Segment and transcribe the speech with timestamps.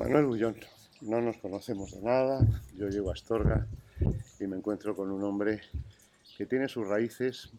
[0.00, 0.56] Manuel Bullón,
[1.02, 2.40] no nos conocemos de nada,
[2.74, 3.66] yo llego a Astorga
[4.40, 5.60] y me encuentro con un hombre
[6.38, 7.50] que tiene sus raíces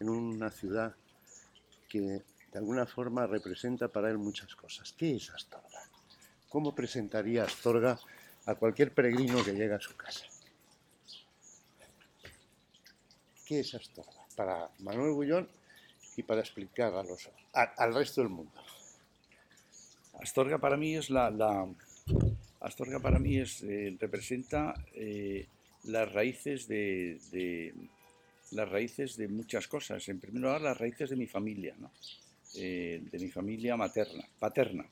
[0.00, 0.94] en una ciudad
[1.90, 2.22] que de
[2.54, 4.94] alguna forma representa para él muchas cosas.
[4.96, 5.82] ¿Qué es Astorga?
[6.48, 8.00] ¿Cómo presentaría Astorga
[8.46, 10.24] a cualquier peregrino que llega a su casa?
[13.44, 14.24] ¿Qué es Astorga?
[14.34, 15.48] Para Manuel Bullón
[16.16, 16.94] y para explicar
[17.52, 18.58] al resto del mundo.
[20.22, 21.66] Astorga para mí es la,
[22.60, 25.46] Astorga para mí es, eh, representa eh,
[25.84, 27.74] las raíces de,
[28.52, 30.08] las raíces de muchas cosas.
[30.08, 31.74] En primer lugar, las raíces de mi familia,
[32.54, 34.86] eh, de mi familia materna, paterna.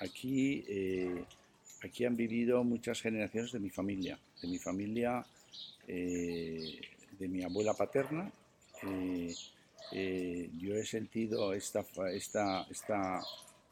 [0.00, 0.62] aquí,
[1.82, 5.24] aquí han vivido muchas generaciones de mi familia, de mi familia,
[5.86, 8.30] de mi abuela paterna.
[8.82, 13.22] yo he sentido esta, esta, esta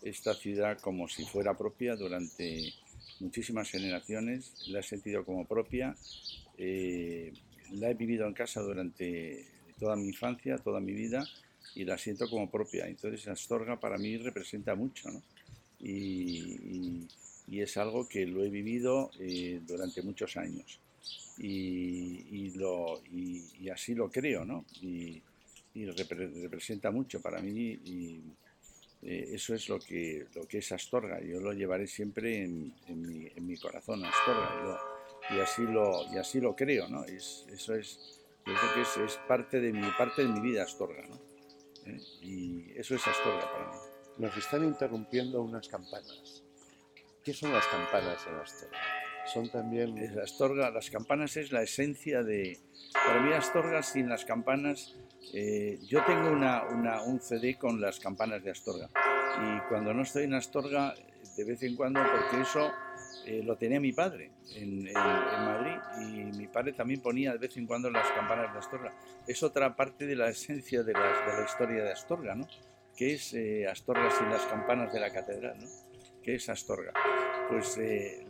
[0.02, 2.72] esta ciudad como si fuera propia durante
[3.20, 5.96] muchísimas generaciones, la he sentido como propia,
[6.58, 7.32] eh,
[7.72, 9.46] la he vivido en casa durante
[9.78, 11.24] toda mi infancia, toda mi vida
[11.74, 12.86] y la siento como propia.
[12.86, 15.22] Entonces Astorga para mí representa mucho ¿no?
[15.80, 17.06] y,
[17.48, 20.80] es algo que lo he vivido eh, durante muchos años
[21.38, 22.50] y,
[23.60, 24.64] y, así lo creo ¿no?
[24.80, 25.22] y,
[25.74, 28.20] representa mucho para mí y
[29.02, 31.20] eh, eso es lo que, lo que es Astorga.
[31.20, 34.80] Yo lo llevaré siempre en, en, mi, corazón, Astorga.
[35.30, 37.04] y, así lo, y así lo creo, ¿no?
[37.04, 40.62] Es, eso es, yo creo que es, es, parte, de mi, parte de mi vida
[40.62, 41.16] Astorga, ¿no?
[41.86, 42.00] ¿Eh?
[42.22, 43.78] Y eso es Astorga para mí.
[44.18, 46.44] Nos están interrumpiendo unas campanas.
[47.24, 48.78] ¿Qué son las campanas en Astorga?
[49.26, 49.96] Son también...
[50.22, 52.58] Astorga, las campanas es la esencia de...
[52.92, 54.94] Para mí Astorga sin las campanas
[55.32, 56.64] eh, yo tengo una,
[57.04, 58.90] un CD con las campanas de Astorga
[59.40, 60.94] y cuando no estoy en Astorga,
[61.36, 62.70] de vez en cuando, porque eso
[63.24, 67.66] eh, lo tenía mi padre en, Madrid y mi padre también ponía de vez en
[67.66, 68.92] cuando las campanas de Astorga.
[69.26, 72.46] Es otra parte de la esencia de, la historia de Astorga, ¿no?
[72.94, 75.58] que es eh, Astorga sin las campanas de la catedral.
[75.58, 75.66] ¿no?
[76.22, 76.92] ¿Qué es Astorga?
[77.52, 77.78] Pues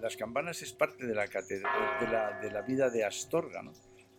[0.00, 3.62] las campanas es parte de la, vida de Astorga.
[3.62, 3.72] ¿no?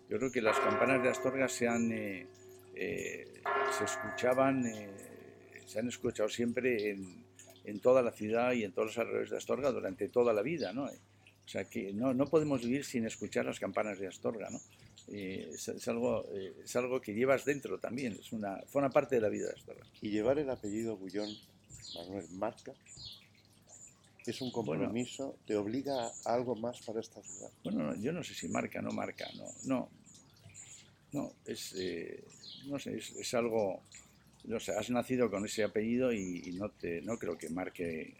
[0.09, 1.91] Yo creo que las campanas de Astorga se han
[2.75, 3.41] eh,
[3.78, 4.90] se escuchaban, eh,
[5.66, 9.72] se han escuchado siempre en, toda la ciudad y en todos los alrededores de Astorga
[9.72, 10.86] durante toda la vida, ¿no?
[10.86, 14.59] O sea que no, no podemos vivir sin escuchar las campanas de Astorga, ¿no?
[15.09, 19.30] Eh, es, algo, es algo que llevas dentro también, es una, forma parte de la
[19.30, 19.85] vida de Astorga.
[20.02, 21.30] Y llevar el apellido Bullón,
[21.96, 22.74] Manuel, marca,
[24.31, 27.51] es un compromiso, te obliga a algo más para esta ciudad.
[27.63, 29.89] Bueno, yo no sé si marca, no marca, no, no,
[31.11, 32.23] no, es, eh,
[32.66, 33.81] no sé, es, algo,
[34.45, 38.13] no sé, has nacido con ese apellido y, no, te, no creo que marque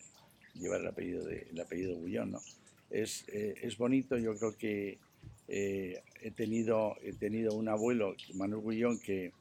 [0.56, 2.42] llevar el apellido de, el apellido Bullón, ¿no?
[2.90, 5.00] Es, eh, es bonito, yo creo que
[5.48, 9.32] eh, he, tenido, he tenido un abuelo, Manuel Bullón, que,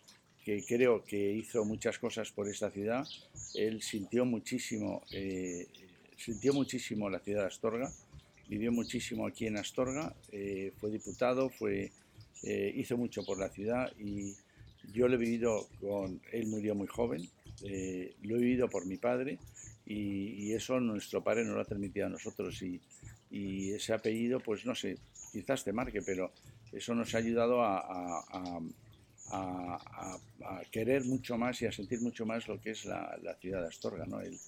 [0.44, 3.06] que creo que hizo muchas cosas por esta ciudad.
[3.54, 5.02] Él sintió muchísimo,
[6.22, 7.90] sintió muchísimo la ciudad de Astorga,
[8.48, 10.14] vivió muchísimo aquí en Astorga,
[10.78, 11.90] fue diputado, fue
[12.44, 14.34] eh, hizo mucho por la ciudad y
[14.92, 17.28] yo lo he vivido con, él murió muy joven,
[17.62, 19.38] eh, lo he vivido por mi padre
[19.86, 22.80] y, eso nuestro padre nos lo ha transmitido a nosotros y,
[23.30, 24.98] ese apellido, pues no sé,
[25.32, 26.32] quizás te marque, pero
[26.72, 28.58] eso nos ha ayudado a,
[30.70, 34.04] querer mucho más y a sentir mucho más lo que es la, ciudad de Astorga,
[34.04, 34.20] ¿no?
[34.20, 34.38] El,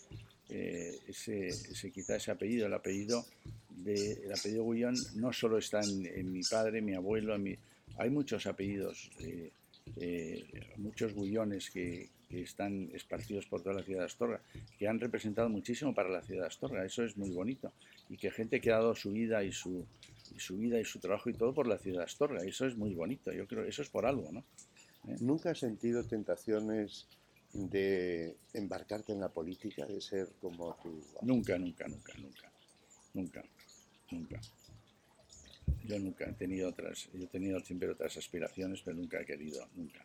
[0.51, 3.25] eh, ese, ese, quizá ese apellido, el apellido
[3.71, 7.59] de, el apellido Guillón no solo está en, en mi padre, mi abuelo, en mi,
[7.97, 9.51] hay muchos apellidos, eh,
[9.97, 10.45] eh,
[10.77, 14.41] muchos bullones que, están esparcidos por toda la ciudad de Astorga,
[14.77, 16.85] que han representado muchísimo para la ciudad de Astorga.
[16.85, 17.71] Eso es muy bonito.
[18.09, 19.87] Y que gente que ha dado su vida y su,
[20.37, 22.43] su vida y su trabajo y todo por la ciudad de Astorga.
[22.43, 23.31] Eso es muy bonito.
[23.31, 24.43] Yo creo eso es por algo, ¿no?
[25.21, 27.07] ¿Nunca has sentido tentaciones
[27.55, 31.01] de embarcarte en la política, de ser como tú?
[31.23, 32.53] Nunca, nunca, nunca, nunca.
[33.15, 33.45] Nunca,
[34.11, 34.41] nunca.
[35.85, 40.05] Yo nunca he tenido otras, he tenido siempre otras aspiraciones, pero nunca he querido, nunca.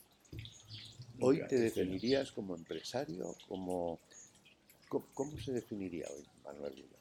[1.21, 3.35] ¿Hoy te definirías como empresario?
[3.47, 3.99] Como,
[4.87, 6.99] ¿cómo, se definiría hoy Manuel Vila?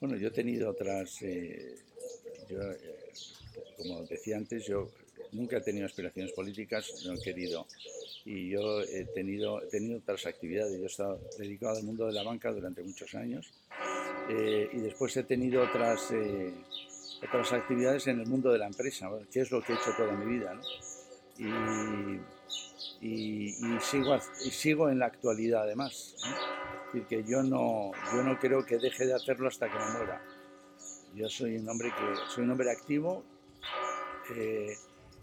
[0.00, 1.74] Bueno, yo he tenido otras, eh,
[2.48, 3.12] yo, eh,
[3.76, 4.90] como decía antes, yo
[5.32, 7.66] nunca he tenido aspiraciones políticas, no he querido.
[8.26, 10.76] Y yo he tenido, he tenido otras actividades.
[10.76, 13.52] Yo he estado dedicado al mundo de la banca durante muchos años
[14.28, 16.52] eh, y después he tenido otras, eh,
[17.24, 20.12] otras actividades en el mundo de la empresa, que es lo que he hecho toda
[20.12, 20.60] mi vida.
[21.38, 22.20] Y,
[23.00, 26.16] y, sigo, y sigo en la actualidad además.
[26.86, 30.20] decir, que yo no, yo no creo que deje de hacerlo hasta que me muera.
[31.14, 33.24] Yo soy un hombre que soy un hombre activo,
[34.34, 34.74] eh,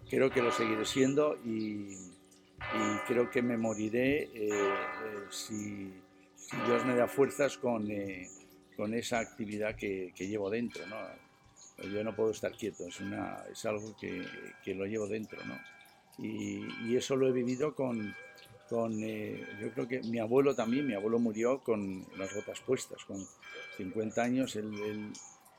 [0.10, 1.98] creo que lo seguiré siendo y,
[3.08, 5.94] creo que me moriré eh, eh, si,
[6.66, 7.88] Dios me da fuerzas con,
[8.76, 10.86] con esa actividad que, llevo dentro.
[10.88, 10.98] ¿no?
[11.90, 14.26] Yo no puedo estar quieto, es, una, es algo que,
[14.64, 15.40] que lo llevo dentro.
[15.46, 15.58] ¿no?
[16.18, 18.16] Y, y, eso lo he vivido con,
[18.70, 23.26] con yo creo que mi abuelo también, mi abuelo murió con las botas puestas, con
[23.78, 25.12] 50 años, él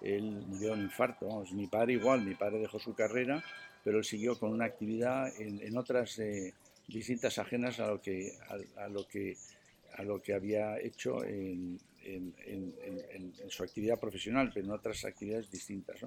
[0.05, 1.45] él murió de un infarto.
[1.53, 3.43] Mi padre igual, mi padre dejó su carrera,
[3.83, 6.55] pero él siguió con una actividad en, otras eh,
[6.89, 8.33] distintas ajenas a lo que
[8.77, 9.37] a, lo que
[9.95, 11.79] a lo que había hecho en,
[13.49, 16.01] su actividad profesional, pero en otras actividades distintas.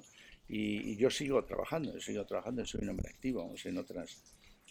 [0.48, 4.22] Y, yo sigo trabajando, yo sigo trabajando, soy un hombre activo, vamos, en otras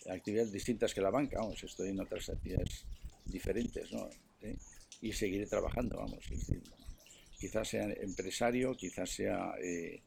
[0.09, 2.85] actividades distintas que la banca, vamos, estoy en otras actividades
[3.25, 4.09] diferentes, ¿no?
[4.41, 4.55] ¿Eh?
[5.01, 6.23] Y seguiré trabajando, vamos
[7.37, 10.01] quizás sea empresario, quizás sea eh,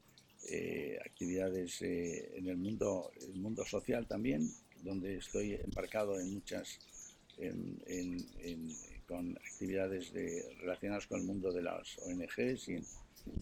[0.49, 4.49] eh, actividades eh, en el mundo, el mundo social también,
[4.83, 6.79] donde estoy embarcado en muchas,
[9.07, 10.11] con actividades
[10.59, 12.69] relacionadas con el mundo de las ONGs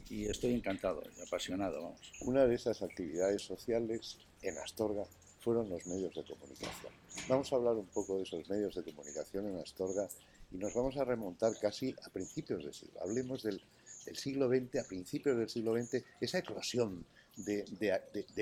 [0.09, 1.81] y, estoy encantado, apasionado.
[1.81, 2.11] Vamos.
[2.21, 5.05] Una de esas actividades sociales en Astorga
[5.41, 6.93] fueron los medios de comunicación.
[7.27, 10.07] Vamos a hablar un poco de esos medios de comunicación en Astorga
[10.51, 13.01] y nos vamos a remontar casi a principios de siglo.
[13.01, 13.61] Hablemos del
[14.05, 17.05] del siglo XX, a principios del siglo XX, esa eclosión
[17.35, 17.65] de,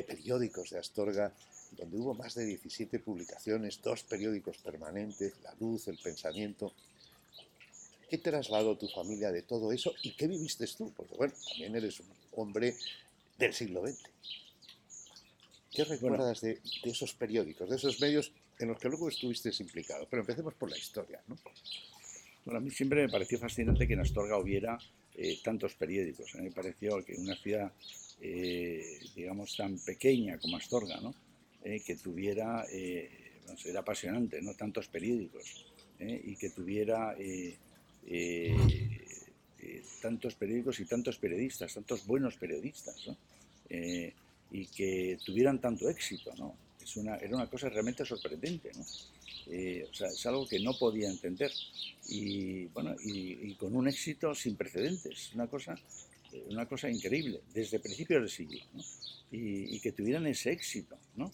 [0.07, 1.33] periódicos de Astorga,
[1.71, 6.73] donde hubo más de 17 publicaciones, dos periódicos permanentes, La Luz, El Pensamiento.
[8.09, 10.93] ¿Qué trasladó tu familia de todo eso y qué viviste tú?
[10.95, 12.75] Porque bueno, también eres un hombre
[13.37, 13.99] del siglo XX.
[15.71, 20.07] ¿Qué recuerdas de, esos periódicos, de esos medios en los que luego estuviste implicado?
[20.09, 21.21] Pero empecemos por la historia.
[21.27, 21.37] ¿no?
[22.45, 24.79] Bueno, a mí siempre me pareció fascinante que en Astorga hubiera
[25.15, 26.33] eh, tantos periódicos.
[26.33, 27.71] A mí me pareció que una ciudad,
[28.21, 31.13] eh, digamos, tan pequeña como Astorga, ¿no?
[31.67, 34.53] Eh, que tuviera, era apasionante, ¿no?
[34.53, 35.65] Tantos periódicos
[35.99, 37.15] y que tuviera
[40.01, 43.17] tantos periódicos y tantos periodistas, tantos buenos periodistas, ¿no?
[44.51, 46.55] y que tuvieran tanto éxito, ¿no?
[46.81, 48.85] Es una, era una cosa realmente sorprendente, ¿no?
[49.49, 51.51] Eh, o sea, es algo que no podía entender.
[52.09, 55.75] Y bueno, y, con un éxito sin precedentes, una cosa,
[56.31, 58.61] eh, una cosa increíble, desde principios del siglo,
[59.31, 61.31] y, que tuvieran ese éxito, ¿no?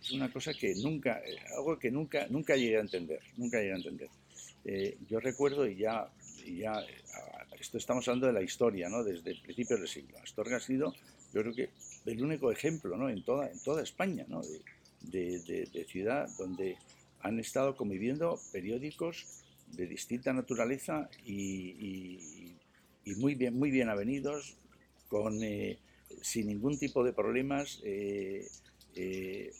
[0.00, 3.72] Es una cosa que nunca, eh, algo que nunca, nunca llegué a entender, nunca llegué
[3.72, 4.08] a entender.
[5.08, 6.08] yo recuerdo, y ya,
[6.46, 6.84] ya,
[7.58, 9.02] esto estamos hablando de la historia, ¿no?
[9.04, 10.18] Desde principios del siglo.
[10.22, 10.94] Astorga ha sido,
[11.32, 11.70] yo creo que,
[12.06, 13.08] el único ejemplo, ¿no?
[13.08, 14.42] En toda, en toda España, ¿no?
[15.00, 16.76] de, de ciudad donde
[17.22, 19.26] han estado conviviendo periódicos
[19.72, 22.54] de distinta naturaleza y,
[23.16, 24.56] muy bien muy bien avenidos,
[25.08, 25.78] con, eh,
[26.20, 28.46] sin ningún tipo de problemas, eh,
[28.94, 29.52] eh,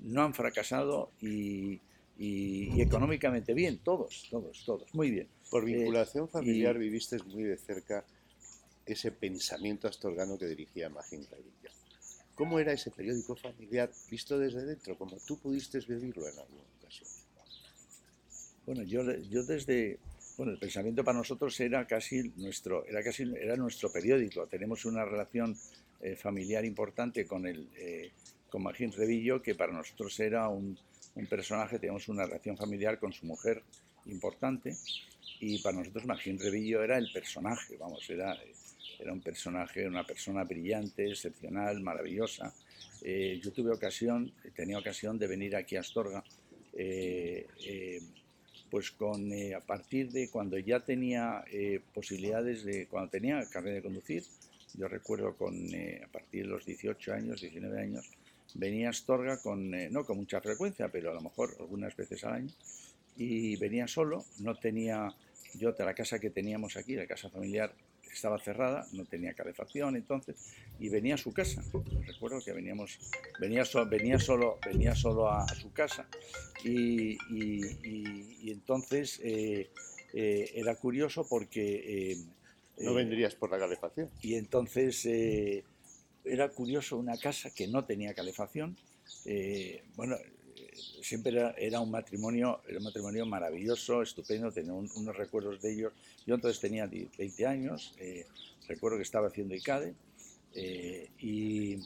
[0.00, 1.80] no han fracasado y,
[2.18, 5.28] económicamente bien, todos, todos, todos, muy bien.
[5.50, 8.04] Por vinculación familiar viviste muy de cerca
[8.84, 11.70] ese pensamiento astorgano que dirigía Magín Revilla.
[12.34, 14.96] ¿Cómo era ese periódico familiar visto desde dentro?
[14.96, 16.70] ¿Cómo tú pudiste vivirlo en algún
[18.66, 19.98] bueno, yo, yo desde,
[20.36, 24.46] bueno, el pensamiento para nosotros era casi nuestro, era casi, era nuestro periódico.
[24.46, 25.56] Tenemos una relación
[26.00, 28.10] eh, familiar importante con el, eh,
[28.48, 30.78] con Magín Revillo, que para nosotros era un,
[31.14, 33.62] un, personaje, tenemos una relación familiar con su mujer
[34.06, 34.74] importante,
[35.40, 38.36] y para nosotros Magín Revillo era el personaje, vamos, era,
[38.98, 42.54] era un personaje, una persona brillante, excepcional, maravillosa.
[43.02, 46.22] Eh, yo tuve ocasión, tenía ocasión de venir aquí a Astorga
[48.70, 53.76] pues con, eh, a partir de cuando ya tenía eh, posibilidades de, cuando tenía carrera
[53.76, 54.22] de conducir,
[54.74, 58.10] yo recuerdo con, eh, a partir de los 18 años, 19 años,
[58.54, 62.34] venía a Astorga con, no con mucha frecuencia, pero a lo mejor algunas veces al
[62.34, 62.50] año,
[63.16, 65.14] y venía solo, no tenía,
[65.54, 67.74] yo la casa que teníamos aquí, la casa familiar,
[68.12, 70.36] estaba cerrada, no tenía calefacción entonces,
[70.78, 71.62] y venía a su casa.
[72.06, 72.98] Recuerdo que veníamos,
[73.40, 76.06] venía, venía solo, venía solo a, su casa
[76.64, 77.16] y,
[78.50, 79.70] entonces eh,
[80.12, 82.16] eh, era curioso porque...
[82.80, 84.10] Eh, no vendrías por la calefacción.
[84.22, 85.06] Y entonces
[86.24, 88.76] era curioso una casa que no tenía calefacción.
[89.96, 90.16] bueno,
[91.02, 95.92] siempre era, un matrimonio, era un matrimonio maravilloso, estupendo, tenía unos recuerdos de ellos.
[96.26, 98.26] Yo entonces tenía 20 años, eh,
[98.68, 99.94] recuerdo que estaba haciendo ICADE
[100.54, 101.78] eh, y,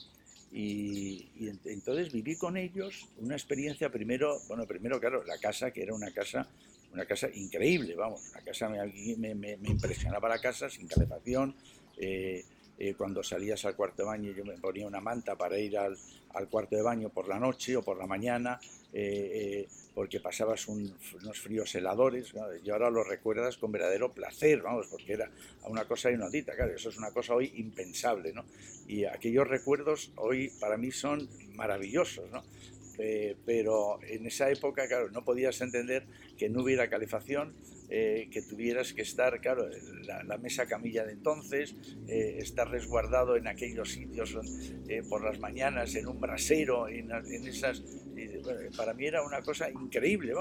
[1.66, 6.12] entonces viví con ellos una experiencia primero, bueno, primero claro, la casa que era una
[6.12, 6.48] casa
[6.94, 11.54] una casa increíble, vamos, una casa me, me, impresionaba la casa sin calefacción.
[11.98, 12.44] Eh,
[12.76, 15.96] eh, cuando salías al cuarto de baño yo me ponía una manta para ir al,
[16.30, 18.58] al cuarto de baño por la noche o por la mañana,
[18.92, 22.32] eh, porque pasabas unos fríos heladores,
[22.64, 25.30] y ahora lo recuerdas con verdadero placer, vamos, porque era
[25.68, 28.44] una cosa inaudita, claro, eso es una cosa hoy impensable, ¿no?
[28.88, 32.42] Y aquellos recuerdos hoy para mí son maravillosos, ¿no?
[32.98, 36.06] Eh, pero en esa época, claro, no podías entender
[36.38, 37.54] que no hubiera calefacción,
[37.88, 39.68] eh, que tuvieras que estar, claro,
[40.04, 41.74] la, mesa camilla de entonces,
[42.08, 44.36] eh, estar resguardado en aquellos sitios
[45.08, 47.82] por las mañanas, en un brasero, en, en esas...
[48.76, 50.34] para mí era una cosa increíble,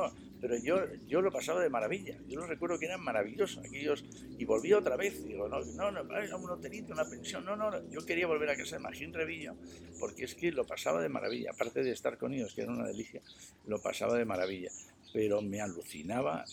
[0.43, 0.75] pero yo,
[1.07, 4.03] yo lo pasaba de maravilla, yo lo recuerdo que eran maravillosos aquellos,
[4.37, 8.05] y volví otra vez, digo, no, no, no, un hotelito, una pensión, no, no, yo
[8.05, 9.55] quería volver a casa de Magín Revillo,
[10.01, 12.85] porque es que lo pasaba de maravilla, aparte de estar con ellos, que era una
[12.85, 13.21] delicia,
[13.67, 14.69] lo pasaba de maravilla,
[15.13, 16.43] pero me alucinaba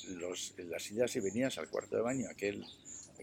[0.68, 2.62] las idas y venidas al cuarto de baño, aquel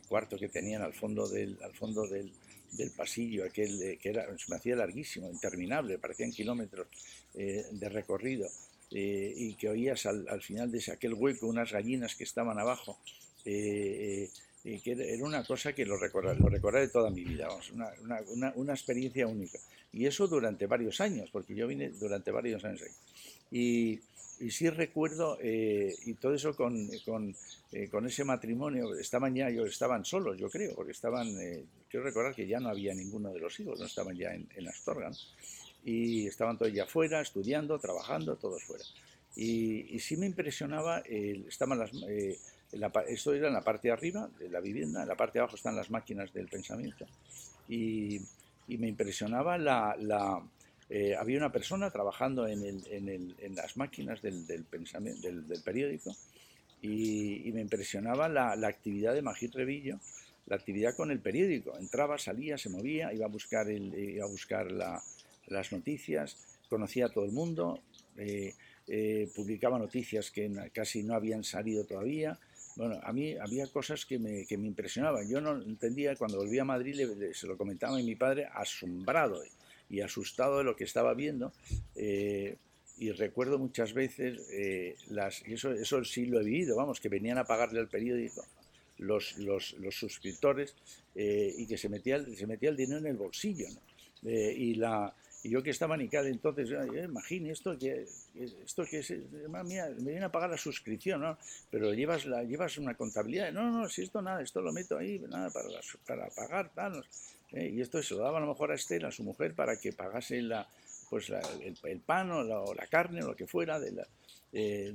[0.09, 2.31] cuarto que tenían al fondo del, al fondo del,
[2.95, 6.87] pasillo, aquel que era, se me hacía larguísimo, interminable, parecían kilómetros
[7.35, 8.47] eh, de recorrido.
[8.89, 12.97] Eh, y que oías al, final de ese, aquel hueco unas gallinas que estaban abajo,
[14.63, 17.91] eh, eh, que era una cosa que lo recordaré, lo recordaré toda mi vida, una,
[18.29, 19.57] una, una, experiencia única.
[19.93, 22.91] Y eso durante varios años, porque yo vine durante varios años ahí.
[23.51, 23.99] Y,
[24.39, 27.35] y sí recuerdo, y todo eso con, con,
[27.89, 31.33] con, ese matrimonio, estaban ya, ellos estaban solos, yo creo, porque estaban,
[31.89, 34.67] quiero recordar que ya no había ninguno de los hijos, no estaban ya en, en
[34.67, 35.11] Astorga
[35.83, 38.83] y estaban todos ya fuera, estudiando, trabajando, todos fuera.
[39.35, 41.91] Y, sí me impresionaba, estaban las,
[42.71, 45.39] eh, esto era en la parte de arriba de la vivienda, en la parte de
[45.41, 47.05] abajo están las máquinas del pensamiento.
[47.67, 48.21] Y,
[48.67, 49.95] me impresionaba la...
[49.99, 50.41] la
[50.89, 55.27] eh, había una persona trabajando en, el, en, el, en las máquinas del, del, pensamiento,
[55.27, 56.15] del, del periódico
[56.81, 59.99] y, me impresionaba la, la actividad de Magí Revillo,
[60.45, 61.77] la actividad con el periódico.
[61.77, 65.01] Entraba, salía, se movía, iba a buscar, el, iba a buscar la,
[65.47, 66.37] las noticias,
[66.69, 67.81] conocía a todo el mundo,
[68.17, 68.53] eh,
[68.87, 72.37] eh, publicaba noticias que casi no habían salido todavía.
[72.77, 75.27] Bueno, a mí había cosas que me, que me impresionaban.
[75.27, 76.95] Yo no entendía, cuando volví a Madrid,
[77.33, 79.41] se lo comentaba a mi padre, asombrado
[79.89, 81.51] y asustado de lo que estaba viendo.
[81.95, 82.55] Eh,
[82.99, 84.47] y recuerdo muchas veces,
[85.09, 88.45] las, y eso, eso sí lo he vivido, vamos, que venían a pagarle al periódico
[88.99, 90.75] los, los, los suscriptores
[91.15, 93.67] y que se metía, se metía el dinero en el bolsillo.
[94.23, 95.13] y la,
[95.49, 99.13] yo que estaba manicada entonces, imagínate esto que, esto que es,
[99.65, 101.37] mía, me viene a pagar la suscripción, ¿no?
[101.69, 105.19] Pero llevas, la, llevas una contabilidad, no, no, si esto nada, esto lo meto ahí,
[105.19, 105.69] nada, para,
[106.05, 107.03] para pagar, tal,
[107.51, 107.71] ¿eh?
[107.73, 109.93] Y esto se lo daba a lo mejor a Estela, a su mujer, para que
[109.93, 110.67] pagase la,
[111.09, 111.31] pues
[111.83, 114.07] el, pan o la, carne o lo que fuera de la,
[114.53, 114.93] eh,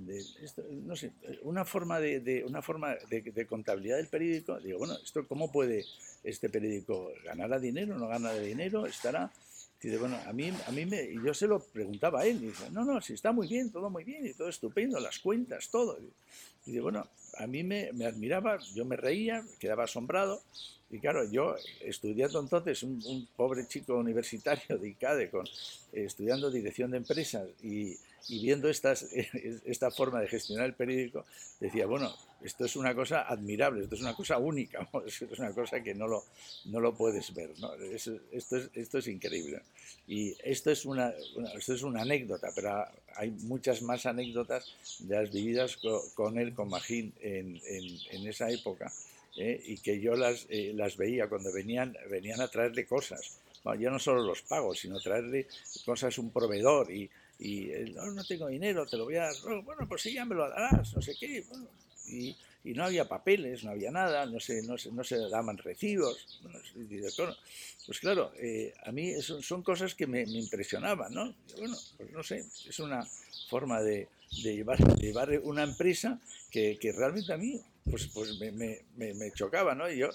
[0.85, 4.59] no sé, una forma de, de una forma de, de, contabilidad del periódico.
[4.61, 5.85] Digo, bueno, esto cómo puede
[6.25, 9.31] este periódico ganar dinero, no gana dinero, estará
[9.83, 12.85] Dice, bueno, a mí, a mí me, yo se lo preguntaba a él, dice, no,
[12.85, 15.99] no, si está muy bien, todo muy bien, y todo estupendo, las cuentas, todo.
[16.65, 17.05] Dice, bueno,
[17.39, 20.41] a mí me, me admiraba, yo me reía, quedaba asombrado,
[20.93, 25.47] y claro, yo estudiando entonces, un, pobre chico universitario de ICADE, con,
[25.91, 27.97] estudiando dirección de empresas y,
[28.29, 29.03] viendo estas,
[29.65, 31.25] esta forma de gestionar el periódico,
[31.61, 35.53] decía, bueno, esto es una cosa admirable, esto es una cosa única, esto es una
[35.53, 36.25] cosa que no lo,
[36.67, 37.75] no lo puedes ver, ¿no?
[37.75, 39.63] esto, es, esto es increíble.
[40.07, 41.13] Y esto es, una,
[41.57, 45.79] esto es una anécdota, pero hay muchas más anécdotas de las vividas
[46.15, 48.93] con, él, con Magín, en, en, en esa época
[49.37, 49.61] ¿eh?
[49.65, 53.39] y que yo las, eh, las veía cuando venían, venían a traerle cosas.
[53.65, 55.47] Bueno, yo no solo los pago, sino traerle
[55.85, 57.09] cosas un proveedor y,
[57.39, 59.63] y no, no, tengo dinero, te lo voy a dar.
[59.65, 61.45] Bueno, pues sí, ya me lo darás, no sé qué.
[62.09, 65.59] y, y, no había papeles, no había nada, no se, no se, no se daban
[65.59, 66.41] recibos.
[66.43, 66.59] Bueno,
[67.87, 71.35] pues claro, eh, a mí eso, son cosas que me, me impresionaban, ¿no?
[71.59, 73.05] Bueno, pues no sé, es una
[73.49, 74.09] forma de,
[74.43, 76.21] de llevar, llevar una empresa
[76.51, 79.91] que, que realmente a mí pues, pues me, me, me, chocaba, ¿no?
[79.91, 80.11] Y yo,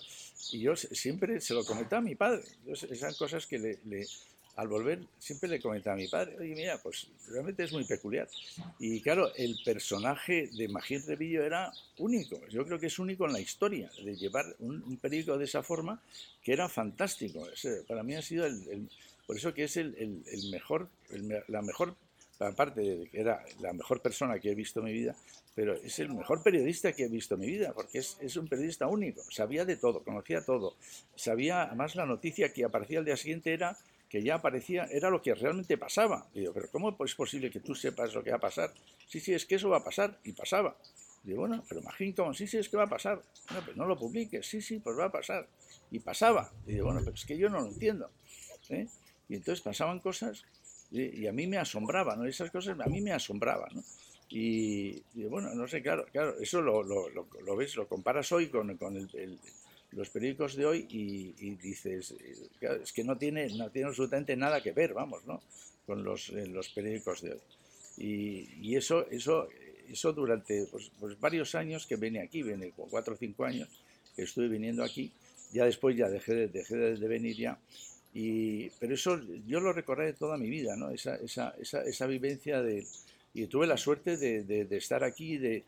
[0.52, 2.44] y yo siempre se lo comentaba a mi padre.
[2.66, 4.08] esas cosas que le,
[4.58, 8.28] al volver siempre le comentaba a mi padre, oye, mira, pues realmente es muy peculiar.
[8.80, 12.40] Y claro, el personaje de Magín Revillo era único.
[12.48, 16.02] Yo creo que es único en la historia, de llevar un, periódico de esa forma,
[16.44, 17.48] que era fantástico.
[17.88, 18.90] para mí ha sido el,
[19.28, 20.90] por eso que es el, mejor,
[21.48, 21.96] la mejor
[22.40, 25.16] aparte de que era la mejor persona que he visto en mi vida,
[25.54, 28.48] pero es el mejor periodista que he visto en mi vida, porque es, es, un
[28.48, 30.76] periodista único, sabía de todo, conocía todo,
[31.16, 33.76] sabía, además la noticia que aparecía al día siguiente era
[34.10, 36.28] que ya aparecía, era lo que realmente pasaba.
[36.34, 38.74] Y digo, pero ¿cómo es posible que tú sepas lo que va a pasar?
[39.08, 40.78] Sí, sí, es que eso va a pasar, y pasaba.
[41.24, 43.22] Digo, bueno, pero Magington, sí, sí, es que va a pasar.
[43.50, 45.48] Bueno, pues no lo publiques, sí, sí, pues va a pasar.
[45.92, 46.52] Y pasaba.
[46.66, 48.10] Y digo, bueno, pero es que yo no lo entiendo.
[48.70, 48.88] ¿eh?
[49.30, 50.44] Y entonces pasaban cosas
[50.90, 52.26] y, a mí me asombraba, ¿no?
[52.26, 53.84] Esas cosas a mí me asombraban, ¿no?
[54.30, 58.76] Y, bueno, no sé, claro, claro, eso lo, lo, lo, ves, lo comparas hoy con,
[58.78, 59.40] con el,
[59.92, 64.62] los periódicos de hoy y, dices, eh, es que no tiene, no tiene absolutamente nada
[64.62, 65.42] que ver, vamos, ¿no?
[65.86, 67.40] Con los, eh, los periódicos de hoy.
[67.98, 69.48] Y, eso, eso,
[69.90, 73.70] eso durante pues, pues, varios años que venía aquí, viene con cuatro o cinco años
[74.16, 75.12] que estuve viniendo aquí,
[75.52, 77.58] ya después ya dejé de, dejé de venir ya,
[78.14, 80.90] y, pero eso yo lo recordaré toda mi vida, ¿no?
[80.90, 82.86] esa, esa, esa, esa vivencia de,
[83.38, 85.64] y tuve la suerte de, estar aquí, de,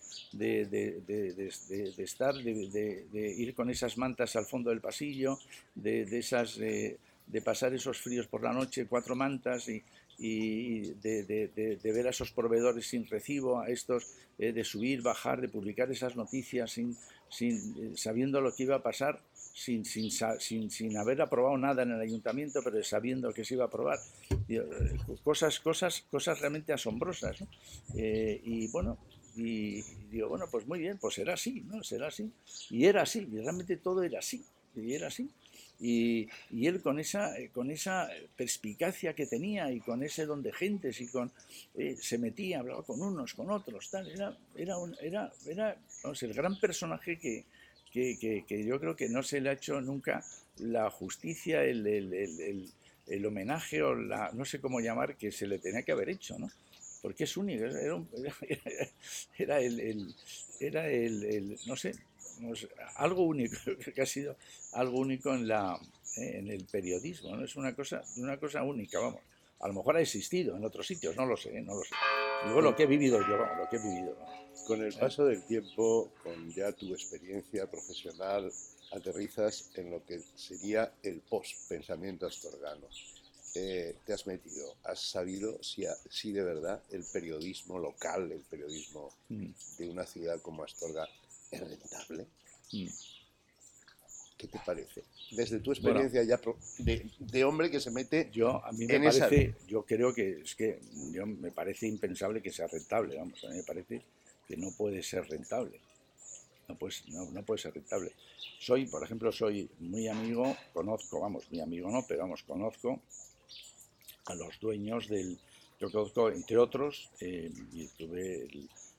[2.00, 5.38] estar, de, ir con esas mantas al fondo del pasillo,
[5.76, 6.98] de, esas, de,
[7.46, 9.84] pasar esos fríos por la noche, cuatro mantas y,
[10.96, 15.92] de, ver a esos proveedores sin recibo, a estos, eh, de subir, bajar, de publicar
[15.92, 16.98] esas noticias sin,
[17.30, 19.22] sin, sabiendo lo que iba a pasar
[19.54, 23.66] sin, sin, sin, sin, haber aprobado nada en el ayuntamiento, pero sabiendo que se iba
[23.66, 24.00] a aprobar.
[24.48, 24.64] Eh,
[25.24, 27.44] cosas, cosas, cosas realmente asombrosas.
[27.96, 28.98] Eh, y bueno,
[29.36, 31.84] y digo, bueno, pues muy bien, pues será así, ¿no?
[31.84, 32.32] Será así.
[32.70, 34.44] Y era así, y realmente todo era así,
[34.76, 35.30] y era así.
[35.82, 40.52] Y, y, él con esa, con esa perspicacia que tenía y con ese don de
[40.52, 41.32] gentes y con
[41.74, 45.78] eh, se metía, hablaba con unos, con otros, tal, era, era, era, era
[46.22, 47.46] el gran personaje que,
[47.92, 50.24] que, que, yo creo que no se le ha hecho nunca
[50.58, 52.70] la justicia, el, el, el,
[53.08, 56.38] el, homenaje o la, no sé cómo llamar, que se le tenía que haber hecho,
[56.38, 56.50] ¿no?
[57.02, 58.02] Porque es único, era,
[59.38, 60.14] era, el,
[60.60, 61.94] era el, no sé,
[62.96, 63.56] algo único,
[63.96, 64.36] que ha sido
[64.74, 65.80] algo único en, la,
[66.18, 67.44] eh, en el periodismo, ¿no?
[67.44, 69.22] Es una cosa, una cosa única, vamos.
[69.62, 71.94] A lo mejor ha existido en otros sitios, no lo sé, no lo sé.
[72.46, 74.16] Luego lo que he vivido yo, lo que he vivido.
[74.68, 78.52] Con el paso del tiempo, con ya tu experiencia profesional,
[78.92, 82.88] aterrizas en lo que sería el post-pensamiento astorgano.
[83.56, 89.12] Eh, te has metido, has sabido si, si, de verdad el periodismo local, el periodismo
[89.30, 89.48] mm.
[89.80, 91.08] de una ciudad como Astorga
[91.50, 92.28] es rentable.
[92.72, 92.88] Mm.
[94.38, 95.04] ¿Qué te parece?
[95.32, 96.40] Desde tu experiencia ya
[96.78, 100.80] de, hombre que se mete yo a mí me parece, yo creo que es que
[101.12, 104.02] yo, me parece impensable que sea rentable, vamos, a mí me parece
[104.50, 105.80] que no puede ser rentable.
[106.68, 108.12] No puede, no, puede ser rentable.
[108.60, 113.00] Soy, por ejemplo, soy muy amigo, conozco, vamos, mi amigo no, pero vamos, conozco
[114.26, 115.38] a los dueños del,
[115.80, 118.48] yo conozco, entre otros, eh, y tuve,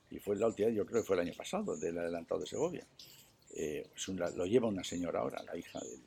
[0.09, 2.85] y fue la última, yo creo que fue el año pasado, del adelantado de Segovia.
[3.53, 3.87] Eh,
[4.35, 6.01] lo lleva una señora ahora, la hija de él.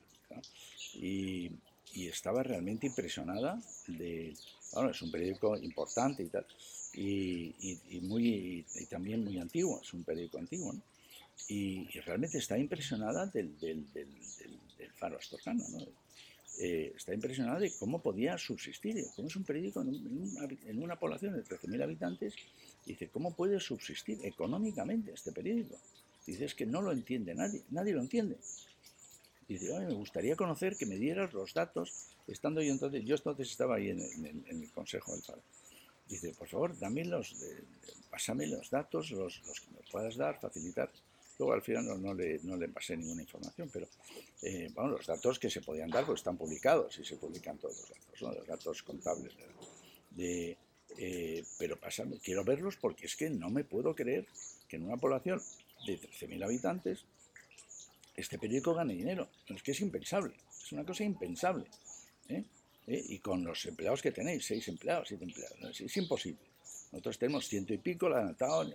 [0.94, 1.50] Y,
[1.92, 4.34] y, estaba realmente impresionada de,
[4.74, 6.46] bueno, es un periódico importante y tal,
[6.94, 10.80] y, muy, y también muy antiguo, es un periódico antiguo, ¿no?
[11.48, 13.54] y, realmente está impresionada del,
[14.96, 15.86] faro astorcano, ¿no?
[16.60, 21.42] Eh, está impresionada de cómo podía subsistir, cómo es un periódico en, una, población de
[21.42, 22.34] 13.000 habitantes,
[22.86, 25.76] dice, ¿cómo puede subsistir económicamente este periódico?
[26.24, 28.36] Dice, es que no lo entiende nadie, nadie lo entiende.
[29.48, 33.76] Dice, me gustaría conocer que me dieras los datos, estando yo entonces, yo entonces estaba
[33.76, 35.42] ahí en, el Consejo del Faro.
[36.08, 37.34] Dice, por favor, dame los,
[38.10, 40.90] pásame los datos, los, que me puedas dar, facilitar.
[41.38, 43.88] Luego al final no, le, no le pasé ninguna información, pero
[44.42, 47.76] eh, bueno, los datos que se podían dar pues están publicados y se publican todos
[47.80, 49.32] los datos, los datos contables.
[50.10, 50.56] De,
[50.96, 54.26] eh, pero pásame, quiero verlos porque es que no me puedo creer
[54.68, 55.42] que en una población
[55.86, 57.04] de 13.000 habitantes
[58.16, 59.28] este periódico gane dinero.
[59.48, 61.64] Es que es impensable, es una cosa impensable.
[62.28, 62.44] ¿Eh?
[62.86, 66.40] Y con los empleados que tenéis, seis empleados, siete empleados, es imposible.
[66.92, 68.72] Nosotros tenemos ciento y pico, la anotado,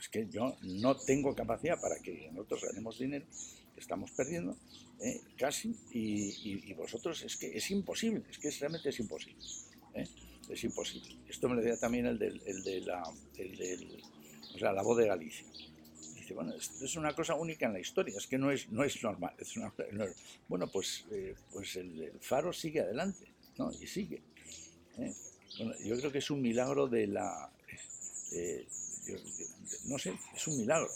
[0.00, 3.24] es que yo no tengo capacidad para que nosotros ganemos dinero,
[3.76, 4.56] estamos perdiendo
[5.00, 5.20] ¿eh?
[5.36, 9.40] casi, y, vosotros es que es imposible, es que realmente es imposible.
[9.94, 10.08] ¿eh?
[10.48, 11.08] Es imposible.
[11.28, 15.06] Esto me lo decía también el, del, el de la, o sea, la voz de
[15.06, 15.46] Galicia.
[16.34, 19.02] Bueno, esto es una cosa única en la historia, es que no es, no es
[19.02, 19.34] normal.
[20.48, 23.26] Bueno, pues, eh, pues el, faro sigue adelante,
[23.58, 23.70] ¿no?
[23.72, 24.20] Y sigue
[25.84, 27.50] yo creo que es un milagro de la...
[28.32, 28.66] Eh,
[29.84, 30.88] no sé, es un milagro.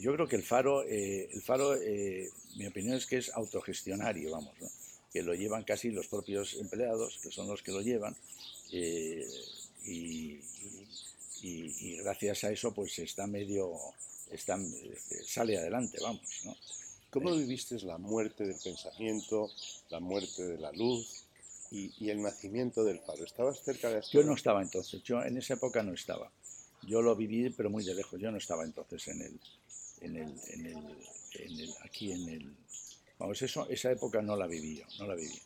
[0.00, 4.32] Yo creo que el faro, eh, el faro eh, mi opinión es que es autogestionario,
[4.32, 4.52] vamos,
[5.12, 8.16] que lo llevan casi los propios empleados, que son los que lo llevan,
[8.72, 10.40] y,
[12.02, 13.72] gracias a eso pues está medio,
[14.34, 14.58] está,
[15.26, 16.22] sale adelante, vamos.
[16.44, 16.56] ¿no?
[17.10, 19.50] ¿Cómo viviste la muerte del pensamiento,
[19.90, 21.24] la muerte de la luz,
[21.74, 23.24] y, el nacimiento del faro.
[23.24, 26.30] ¿Estabas cerca de Yo no estaba entonces, yo en esa época no estaba.
[26.82, 28.20] yo lo viví, pero muy de lejos.
[28.20, 29.40] Yo no estaba entonces en el,
[30.00, 30.76] en el, en el,
[31.34, 32.56] en el aquí en el...
[33.18, 35.40] Vamos, eso, esa época no la viví yo, no la viví.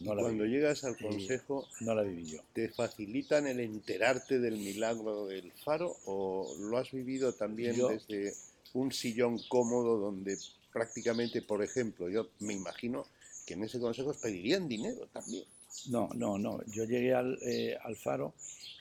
[0.00, 2.40] No la Cuando llegas al consejo, no la viví yo.
[2.54, 8.34] ¿Te facilitan el enterarte del milagro del faro o lo has vivido también desde
[8.72, 10.38] un sillón cómodo donde
[10.72, 13.06] prácticamente, por ejemplo, yo me imagino
[13.46, 15.44] que en ese consejo os pedirían dinero también?
[15.88, 16.64] No, no, no.
[16.66, 18.34] Yo llegué al, eh, al faro.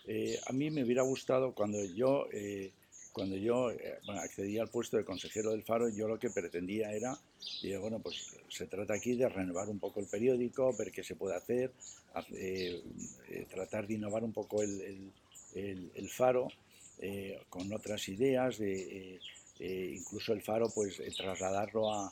[0.06, 2.72] Eh, a mí me hubiera gustado cuando yo eh,
[3.12, 7.18] cuando yo eh, accedí al puesto de consejero del Faro, yo lo que pretendía era,
[7.80, 11.36] bueno, pues se trata aquí de renovar un poco el periódico, ver qué se puede
[11.36, 11.72] hacer,
[12.32, 12.82] eh,
[13.30, 15.12] eh, tratar de innovar un poco el,
[16.10, 16.48] Faro
[17.50, 19.20] con otras ideas, de,
[19.60, 22.12] incluso el Faro, pues trasladarlo a,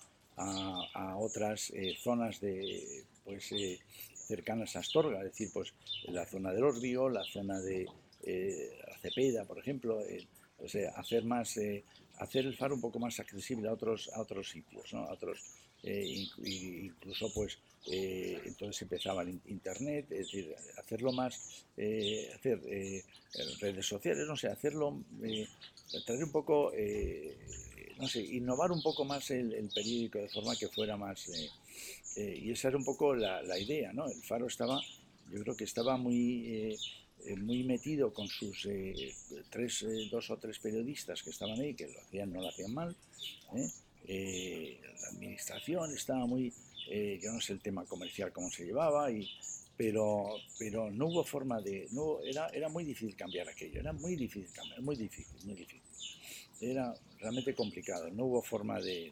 [1.17, 3.51] otras zonas de, pues,
[4.15, 5.73] cercanas a Astorga, es decir, pues
[6.05, 7.87] la zona del Orbio, la zona de
[9.01, 9.99] Cepeda, por ejemplo,
[10.59, 11.83] o sea, hacer más, eh,
[12.19, 15.03] hacer el faro un poco más accesible a otros, a otros sitios, ¿no?
[15.03, 15.39] a otros,
[15.83, 17.59] eh, incluso pues
[17.91, 21.65] eh, entonces empezaba el internet, es decir, hacerlo más,
[22.35, 22.59] hacer
[23.59, 24.99] redes sociales, no sé, hacerlo,
[26.05, 26.73] traer un poco,
[27.97, 31.29] no sé, innovar un poco más el, periódico de forma que fuera más,
[32.17, 34.07] y esa era un poco la, idea, ¿no?
[34.07, 34.81] El faro estaba,
[35.31, 36.77] yo creo que estaba muy eh,
[37.35, 39.13] muy metido con sus eh,
[39.49, 42.73] tres, eh, dos o tres periodistas que estaban ahí, que lo hacían, no lo hacían
[42.73, 42.95] mal.
[44.07, 46.53] la administración estaba muy,
[47.21, 49.29] yo no sé el tema comercial cómo se llevaba, y,
[49.77, 54.15] pero, pero no hubo forma de, no, era, era muy difícil cambiar aquello, era muy
[54.15, 55.81] difícil cambiar, muy difícil, muy difícil.
[56.59, 59.11] Era realmente complicado, no hubo forma de,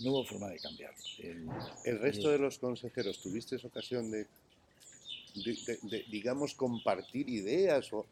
[0.00, 1.02] no hubo forma de cambiarlo.
[1.18, 1.48] El,
[1.84, 4.26] el resto de los consejeros, ¿tuviste ocasión de
[5.34, 8.06] de, digamos, compartir ideas o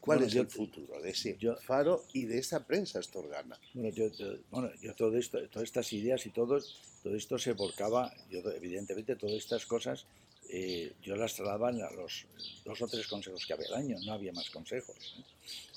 [0.00, 3.58] cuál es el futuro de ese faro y de esa prensa estorgana.
[3.72, 4.06] Bueno, yo,
[4.50, 6.60] bueno, yo todo esto, todas estas ideas y todo,
[7.02, 10.06] todo esto se volcaba, yo evidentemente todas estas cosas
[10.54, 12.26] eh, yo las trasladaba a los
[12.62, 14.96] dos o tres consejos que había al año, no había más consejos.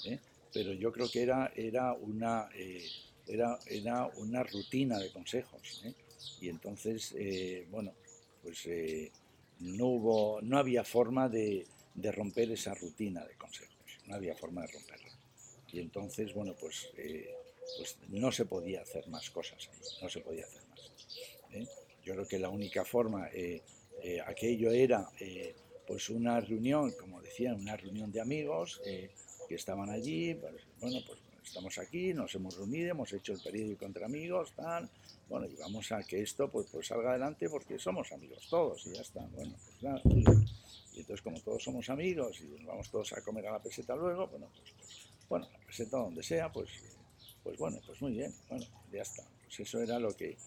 [0.04, 0.14] ¿eh?
[0.14, 0.20] ¿Eh?
[0.52, 2.50] Pero yo creo que era, era, una,
[3.26, 5.82] era, era una rutina de consejos.
[6.42, 7.16] Y entonces,
[7.70, 7.94] bueno,
[8.42, 8.68] pues
[9.60, 11.66] no, hubo, no había forma de,
[11.96, 15.12] romper esa rutina de consejos, no había forma de romperla.
[15.72, 17.34] Y entonces, bueno, pues, eh,
[17.78, 20.80] pues no se podía hacer más cosas ahí, no se podía hacer más.
[21.52, 21.68] ¿eh?
[22.04, 23.62] Yo creo que la única forma, eh,
[24.26, 25.10] aquello era
[25.88, 31.20] pues una reunión, como decían, una reunión de amigos que estaban allí, pues, bueno, pues
[31.46, 34.90] estamos aquí, nos hemos reunido, hemos hecho el periódico entre amigos, tal,
[35.30, 38.94] bueno, y vamos a que esto pues, pues salga adelante porque somos amigos todos y
[38.94, 39.22] ya está.
[39.34, 43.48] Bueno, pues nada, y entonces como todos somos amigos y nos vamos todos a comer
[43.48, 44.74] a la peseta luego, bueno, pues,
[45.30, 46.70] bueno, la peseta donde sea, pues,
[47.44, 49.24] pues bueno, pues muy bien, bueno, ya está.
[49.44, 50.38] Pues eso era lo que...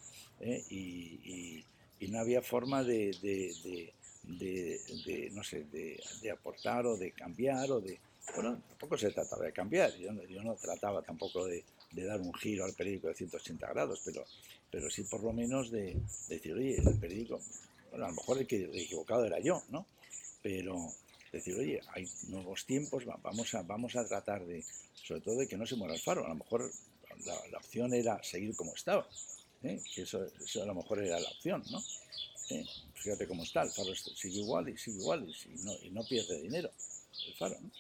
[0.40, 0.64] ¿eh?
[0.70, 1.64] y,
[2.08, 3.92] no había forma de, de,
[4.24, 7.98] de, no sé, de, aportar o de cambiar o de...
[8.34, 12.64] Bueno, tampoco se trataba de cambiar, yo, yo no trataba tampoco de, dar un giro
[12.64, 14.24] al periódico de 180 grados, pero
[14.70, 15.96] pero sí por lo menos de,
[16.28, 17.40] decir, oye, el periódico,
[17.90, 19.86] bueno, a lo mejor el equivocado era yo, ¿no?
[20.42, 20.92] Pero
[21.32, 24.64] decir, oye, hay nuevos tiempos, vamos a, vamos a tratar de,
[24.94, 26.70] sobre todo de que no se muera el faro, a lo mejor
[27.24, 29.08] la, opción era seguir como estaba,
[29.62, 29.80] ¿eh?
[29.94, 31.82] que eso, a lo mejor era la opción, ¿no?
[32.50, 32.64] ¿Eh?
[32.94, 36.40] Fíjate cómo está, el faro sigue igual y sigue igual y, no, y no pierde
[36.40, 36.70] dinero
[37.26, 37.70] el faro, ¿no?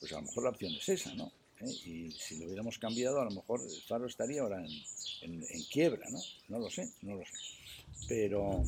[0.00, 1.32] Pues a lo mejor la opción es esa, ¿no?
[1.60, 1.70] ¿eh?
[1.84, 6.20] Y si lo hubiéramos cambiado, a lo mejor el faro estaría ahora en, quiebra, ¿no?
[6.48, 7.32] No lo sé, no lo sé.
[8.06, 8.64] Pero,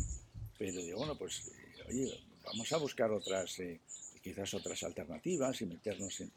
[0.59, 3.81] pero digo, bueno, pues, eh, oye, vamos a buscar otras, eh,
[4.23, 6.33] quizás otras alternativas y meternos en...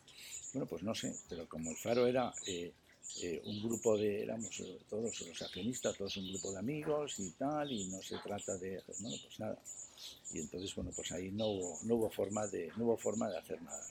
[0.54, 2.32] Bueno, pues no sé, pero como el faro era
[3.46, 7.86] un grupo de, éramos todos los accionistas, todos un grupo de amigos y tal, y
[7.86, 9.58] no se trata de, bueno, pues nada.
[10.32, 13.38] Y entonces, bueno, pues ahí no hubo, no hubo forma de, no hubo forma de
[13.38, 13.84] hacer nada.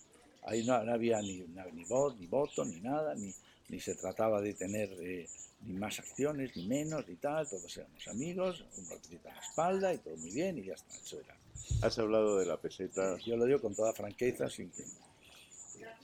[0.44, 3.32] Ahí no, había ni, ni, voz, ni voto, ni nada, ni,
[3.68, 5.28] ni se trataba de tener eh,
[5.60, 9.94] ni más acciones, ni menos, ni tal, todos éramos amigos, un golpecito a la espalda
[9.94, 11.36] y todo muy bien y ya está, eso era.
[11.82, 13.18] Has hablado de la peseta.
[13.18, 14.72] Yo lo digo con toda franqueza, sin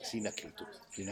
[0.03, 0.67] Sin acritud.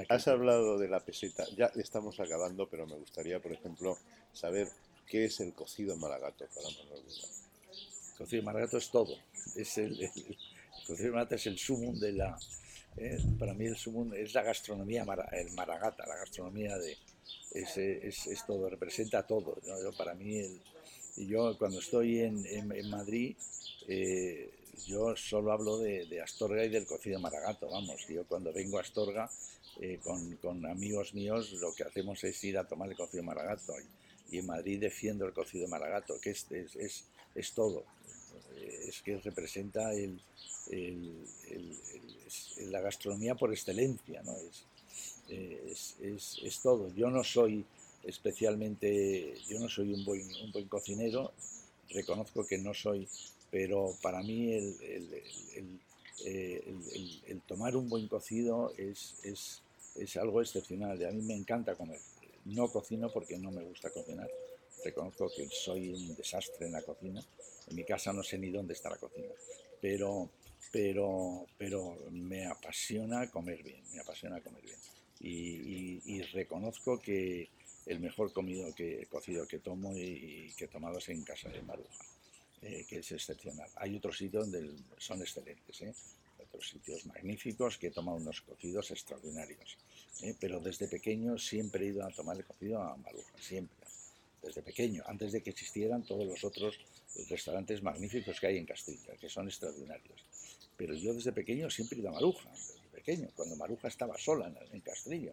[0.08, 3.98] Has hablado de la peseta, ya estamos acabando, pero me gustaría, por ejemplo,
[4.32, 4.68] saber
[5.06, 7.02] qué es el cocido maragato para Manuel
[8.12, 9.16] El cocido maragato es todo.
[9.56, 10.36] Es el, el
[10.86, 12.38] cocido maragato es el sumum de la,
[12.96, 13.76] eh, para mí el
[14.14, 16.96] es la gastronomía, el maragata, la gastronomía de...
[17.52, 19.58] Es, es, todo, representa todo.
[19.62, 20.60] Yo, para mí, el,
[21.16, 23.36] y yo cuando estoy en, en, Madrid,
[23.88, 24.50] eh,
[24.86, 28.06] yo solo hablo de, Astorga y del cocido maragato, vamos.
[28.08, 29.30] Yo cuando vengo a Astorga
[29.80, 29.98] eh,
[30.42, 33.74] con, amigos míos lo que hacemos es ir a tomar el cocido maragato.
[34.30, 37.04] Y, en Madrid defiendo el cocido maragato, que es, es,
[37.34, 37.84] es, todo.
[38.56, 40.20] Es que representa el,
[42.76, 44.34] la gastronomía por excelencia, ¿no?
[45.28, 46.94] Es, es, todo.
[46.94, 47.64] Yo no soy
[48.04, 51.32] especialmente, yo no soy un buen, un buen cocinero,
[51.90, 53.08] reconozco que no soy
[53.50, 54.76] pero para mí el,
[57.46, 59.62] tomar un buen cocido es,
[60.20, 61.02] algo excepcional.
[61.04, 61.98] A mí me encanta comer.
[62.44, 64.30] No cocino porque no me gusta cocinar.
[64.84, 67.24] Reconozco que soy un desastre en la cocina.
[67.68, 69.32] En mi casa no sé ni dónde está la cocina.
[69.80, 70.28] Pero,
[70.72, 74.78] pero, pero me apasiona comer bien, me apasiona comer bien.
[75.20, 77.48] Y, reconozco que
[77.86, 78.66] el mejor comido
[79.08, 82.04] cocido que tomo y, que he tomado es en casa de Maruja.
[82.62, 83.68] Eh, que es excepcional.
[83.76, 85.94] Hay otros sitios donde son excelentes, ¿eh?
[86.38, 89.76] otros sitios magníficos que he tomado unos cocidos extraordinarios.
[90.22, 90.34] ¿eh?
[90.40, 93.86] Pero desde pequeño siempre he ido a tomar el cocido a Maruja, siempre.
[94.42, 96.78] Desde pequeño, antes de que existieran todos los otros
[97.28, 100.24] restaurantes magníficos que hay en Castilla, que son extraordinarios.
[100.76, 104.48] Pero yo desde pequeño siempre he ido a Maruja, desde pequeño, cuando Maruja estaba sola
[104.48, 105.32] en, en Castrillo.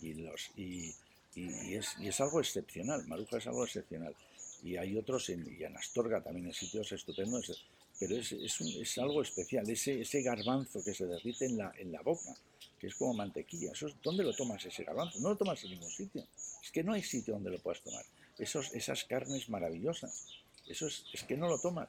[0.00, 0.94] Y, los, y,
[1.34, 4.14] es, y es algo excepcional, Maruja es algo excepcional
[4.62, 7.64] y hay otros en, y en Astorga también en sitios estupendos,
[7.98, 11.92] pero es, es, es algo especial, ese, ese, garbanzo que se derrite en la, en
[11.92, 12.34] la boca,
[12.78, 13.72] que es como mantequilla.
[13.72, 15.18] Eso, ¿Dónde lo tomas ese garbanzo?
[15.20, 16.24] No lo tomas en ningún sitio.
[16.62, 18.04] Es que no hay sitio donde lo puedas tomar.
[18.38, 21.88] Esos, esas carnes maravillosas, eso es, es que no lo tomas.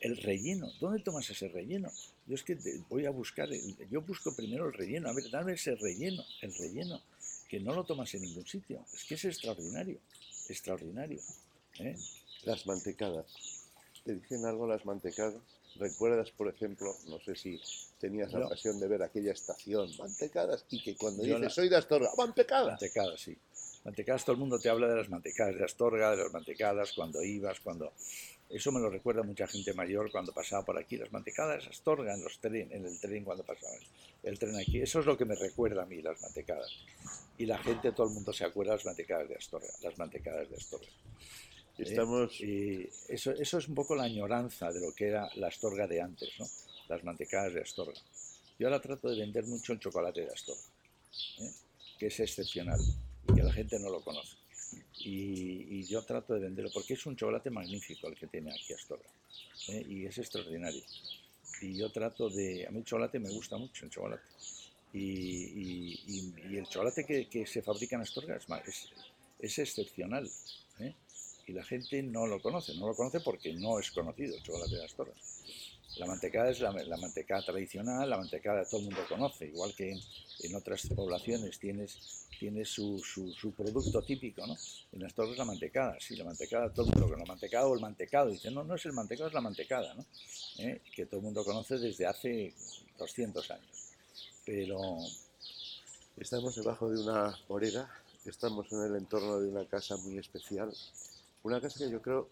[0.00, 1.90] El relleno, ¿dónde tomas ese relleno?
[2.26, 2.56] Yo es que
[2.88, 3.48] voy a buscar,
[3.90, 7.02] yo busco primero el relleno, a ver, dame ese relleno, el relleno,
[7.48, 8.84] que no lo tomas en ningún sitio.
[8.94, 9.98] Es que es extraordinario,
[10.48, 11.20] extraordinario.
[11.80, 11.96] ¿eh?
[12.44, 13.26] Las mantecadas.
[14.04, 15.40] ¿Te dicen algo las mantecadas?
[15.76, 17.60] ¿Recuerdas, por ejemplo, no sé si
[17.98, 22.10] tenías la ocasión de ver aquella estación, mantecadas, y que cuando dices soy de Astorga,
[22.16, 22.72] mantecadas?
[22.72, 23.36] Mantecadas, sí.
[23.84, 27.22] Mantecadas, todo el mundo te habla de las mantecadas de Astorga, de las mantecadas, cuando
[27.22, 27.92] ibas, cuando...
[28.52, 32.22] Eso me lo recuerda mucha gente mayor cuando pasaba por aquí, las mantecadas Astorga en,
[32.22, 33.72] los tren, en el tren cuando pasaba
[34.22, 34.78] el tren aquí.
[34.78, 36.70] Eso es lo que me recuerda a mí, las mantecadas.
[37.38, 40.50] Y la gente, todo el mundo se acuerda de las mantecadas de Astorga, las mantecadas
[40.50, 40.86] de Astorga.
[41.78, 42.38] Estamos...
[42.42, 46.02] y eso, eso es un poco la añoranza de lo que era la Astorga de
[46.02, 46.46] antes, ¿no?
[46.88, 47.98] las mantecadas de Astorga.
[48.58, 50.62] Yo ahora trato de vender mucho el chocolate de Astorga,
[51.40, 51.50] ¿eh?
[51.98, 52.80] que es excepcional
[53.28, 54.36] y que la gente no lo conoce.
[55.04, 59.10] Y, yo trato de venderlo porque es un chocolate magnífico el que tiene aquí Astorga
[59.68, 59.84] ¿eh?
[59.88, 60.82] y es extraordinario.
[61.60, 62.66] Y yo trato de...
[62.66, 64.22] A mí el chocolate me gusta mucho, el chocolate.
[64.94, 66.00] Y,
[66.50, 68.38] y, el chocolate que, se fabrica en Astorga
[69.40, 70.30] es excepcional.
[70.78, 70.94] ¿eh?
[71.46, 74.76] y la gente no lo conoce, no lo conoce porque no es conocido el chocolate
[74.76, 75.14] de Astorga.
[75.96, 79.92] La mantecada es la, la mantecada tradicional, la mantecada todo el mundo conoce, igual que
[80.40, 83.02] en, otras poblaciones tienes, tienes su,
[83.56, 84.56] producto típico, ¿no?
[84.92, 87.74] En Astorga es la mantecada, sí, la mantecada, todo el mundo conoce, la mantecada o
[87.74, 90.06] el mantecado, dice, no, no es el mantecado, es la mantecada, ¿no?
[90.58, 90.80] ¿Eh?
[90.94, 92.54] Que todo el mundo conoce desde hace
[92.98, 93.92] 200 años.
[94.44, 94.78] Pero...
[96.18, 97.90] Estamos debajo de una morera,
[98.26, 100.70] estamos en el entorno de una casa muy especial,
[101.42, 102.28] una casa que yo creo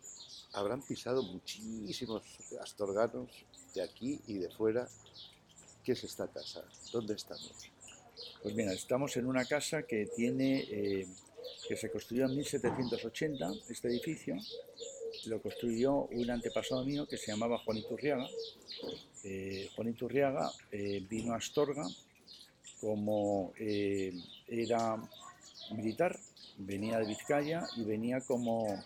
[0.53, 2.23] habrán pisado muchísimos
[2.61, 3.29] astorganos
[3.75, 4.89] de aquí y de fuera.
[5.85, 6.63] ¿Qué es esta casa?
[6.93, 7.53] ¿Dónde estamos?
[8.43, 11.07] Pues mira, estamos en una casa que tiene, eh,
[11.69, 14.37] que se construyó en 1780, este edificio.
[15.27, 18.27] Lo construyó un antepasado mío que se llamaba Juan Iturriaga.
[19.25, 21.87] Eh, Juan Iturriaga eh, vino a Astorga
[22.81, 24.97] como era
[25.73, 26.19] militar,
[26.57, 28.83] venía de Vizcaya y venía como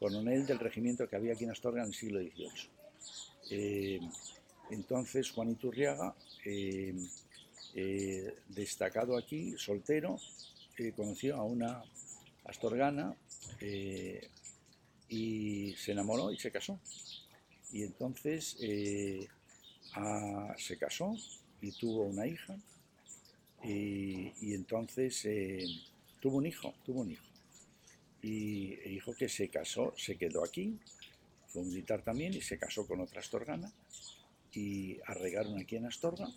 [0.00, 2.50] coronel del regimiento que había aquí en Astorga en el siglo XVIII.
[3.50, 4.00] Eh,
[4.70, 6.14] entonces Juan Iturriaga,
[6.46, 6.94] eh,
[7.74, 10.18] eh, destacado aquí, soltero,
[10.96, 11.84] conoció a una
[12.46, 13.14] astorgana
[15.10, 16.80] y se enamoró y se casó.
[17.70, 18.56] Y entonces
[20.56, 21.14] se casó
[21.60, 22.56] y tuvo una hija
[23.62, 25.28] y, y entonces
[26.18, 27.29] tuvo un hijo, tuvo un hijo
[28.22, 30.78] y el hijo que se casó, se quedó aquí,
[31.48, 33.72] fue militar también y se casó con otra astorgana
[34.52, 36.28] y arregaron aquí en Astorga.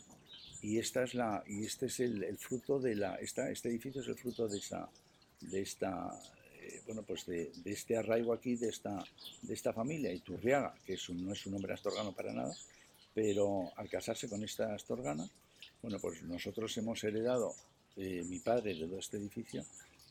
[0.61, 4.07] Y esta es la y este es el, fruto de la esta, este edificio es
[4.07, 4.89] el fruto de esta
[5.41, 6.17] de esta
[6.61, 9.03] eh, bueno pues de, este arraigo aquí de esta
[9.41, 12.55] de esta familia Iturriaga que es no es un hombre astorgano para nada
[13.13, 15.29] pero al casarse con esta astorgana
[15.81, 17.53] bueno pues nosotros hemos heredado
[17.97, 19.65] eh, mi padre heredó este edificio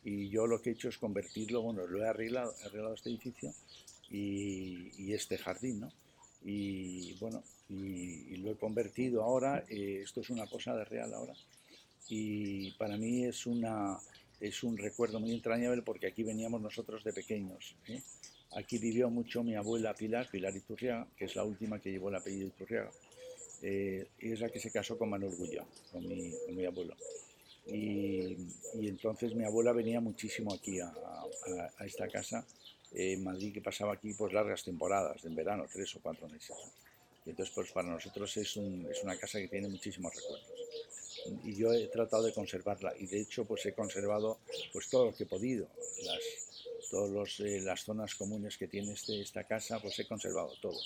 [0.04, 3.10] y yo lo que he hecho es convertirlo, bueno, lo he arreglado, he arreglado este
[3.10, 3.52] edificio
[4.10, 5.92] y, este jardín, ¿no?
[6.44, 11.34] Y bueno, y, lo he convertido ahora, eh, esto es una posada real ahora,
[12.08, 13.98] y para mí es, una,
[14.40, 17.74] es un recuerdo muy entrañable porque aquí veníamos nosotros de pequeños.
[17.88, 18.02] ¿eh?
[18.54, 22.16] Aquí vivió mucho mi abuela Pilar, Pilar Iturriaga, que es la última que llevó el
[22.16, 22.90] apellido Iturriaga,
[23.62, 26.96] eh, y es la que se casó con Manuel Gullón, con mi, con mi abuelo.
[27.66, 28.11] Y,
[28.74, 30.92] y, entonces mi abuela venía muchísimo aquí a,
[31.78, 32.44] a, esta casa
[32.92, 36.56] en Madrid, que pasaba aquí pues largas temporadas, en verano, tres o cuatro meses.
[37.24, 40.62] Y entonces pues para nosotros es, un, es una casa que tiene muchísimos recuerdos
[41.44, 44.38] y yo he tratado de conservarla y de hecho pues he conservado
[44.72, 45.68] pues todo lo que he podido
[46.04, 50.78] las todas eh, las zonas comunes que tiene este, esta casa pues he conservado todo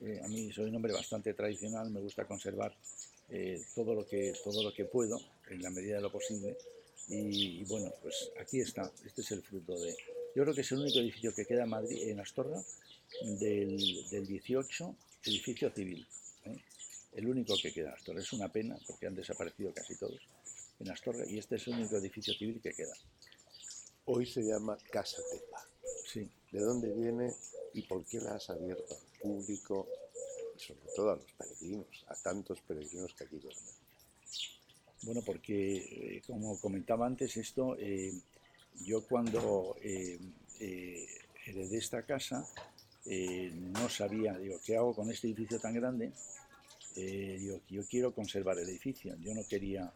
[0.00, 2.74] eh, a mí soy un hombre bastante tradicional me gusta conservar
[3.28, 6.56] eh, todo lo que todo lo que puedo en la medida de lo posible
[7.08, 9.96] y, bueno pues aquí está este es el fruto de
[10.34, 12.62] yo creo que es el único edificio que queda en Madrid en Astorga
[13.22, 16.06] del, del 18 edificio civil
[17.14, 18.20] el único que queda en Astorga.
[18.20, 20.20] Es una pena porque han desaparecido casi todos
[20.80, 22.94] en Astorga y este es el único edificio civil que queda.
[24.06, 25.66] Hoy se llama Casa Tepa.
[26.06, 26.28] Sí.
[26.50, 27.32] ¿De dónde viene
[27.72, 29.88] y por qué la has abierto al público
[30.56, 33.83] y sobre todo a los peregrinos, a tantos peregrinos que aquí duermen?
[35.02, 35.76] Bueno, porque
[36.16, 38.12] eh, como comentaba antes esto, eh,
[38.84, 40.18] yo cuando eh,
[41.46, 42.46] heredé esta casa
[43.06, 46.12] no sabía, digo, ¿qué hago con este edificio tan grande?
[46.96, 49.92] eh, yo, quiero conservar el edificio, yo no quería,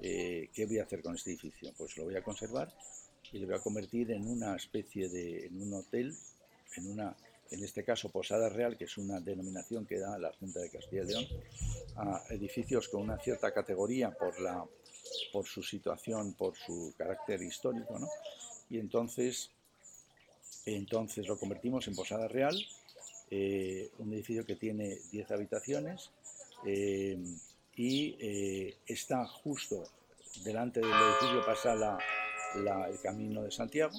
[0.00, 1.72] eh, ¿qué voy a hacer con este edificio?
[1.76, 2.72] Pues lo voy a conservar
[3.32, 6.16] y lo voy a convertir en una especie de, en un hotel,
[6.76, 7.16] en una,
[7.50, 11.02] en este caso Posada Real, que es una denominación que da la Junta de Castilla
[11.02, 11.26] y León,
[11.96, 14.64] a edificios con una cierta categoría por, la,
[15.32, 18.08] por su situación, por su carácter histórico, ¿no?
[18.68, 19.50] Y entonces,
[20.64, 22.56] entonces lo convertimos en Posada Real,
[23.30, 26.10] eh, un edificio que tiene 10 habitaciones,
[26.64, 27.18] eh,
[27.76, 29.84] y eh, está justo
[30.44, 31.98] delante del edificio pasa
[32.54, 33.92] el camino de Santiago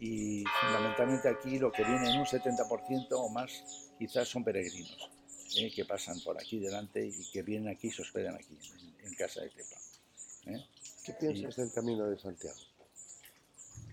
[0.00, 5.10] y fundamentalmente aquí lo que viene en un 70% o más quizás son peregrinos
[5.58, 8.56] eh, que pasan por aquí delante y que vienen aquí y se hospedan aquí
[9.04, 10.64] en, casa de Tepa.
[11.04, 12.56] ¿Qué piensas del camino de Santiago?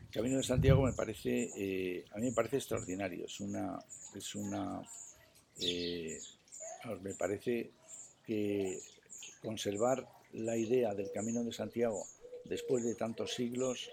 [0.05, 3.25] El camino de Santiago me parece, a mí me parece extraordinario.
[3.25, 3.77] Es una,
[4.15, 4.81] es una,
[7.01, 7.71] me parece
[8.25, 8.79] que
[9.41, 12.05] conservar la idea del Camino de Santiago
[12.45, 13.91] después de tantos siglos,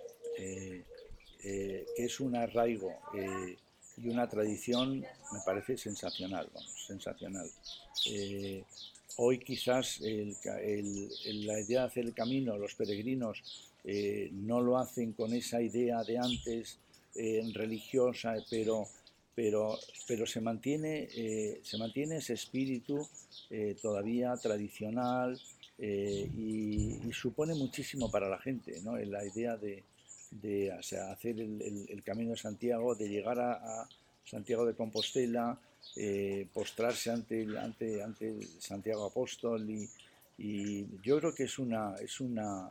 [1.44, 3.56] eh, eh, que es un arraigo eh,
[3.96, 6.48] y una tradición, me parece sensacional,
[6.86, 7.48] sensacional.
[9.16, 13.42] hoy quizás la idea de hacer el camino, los peregrinos
[14.32, 16.78] no lo hacen con esa idea de antes
[17.54, 18.88] religiosa, pero
[19.34, 23.06] pero, pero se, mantiene, eh, se mantiene ese espíritu
[23.50, 25.40] eh, todavía tradicional
[25.78, 28.96] eh, y, supone muchísimo para la gente, ¿no?
[28.96, 29.82] la idea de,
[30.40, 33.88] de hacer el, Camino de Santiago, de llegar a,
[34.24, 35.58] Santiago de Compostela,
[36.52, 39.88] postrarse ante, ante, ante Santiago Apóstol y,
[41.02, 42.68] yo creo que es una, es una,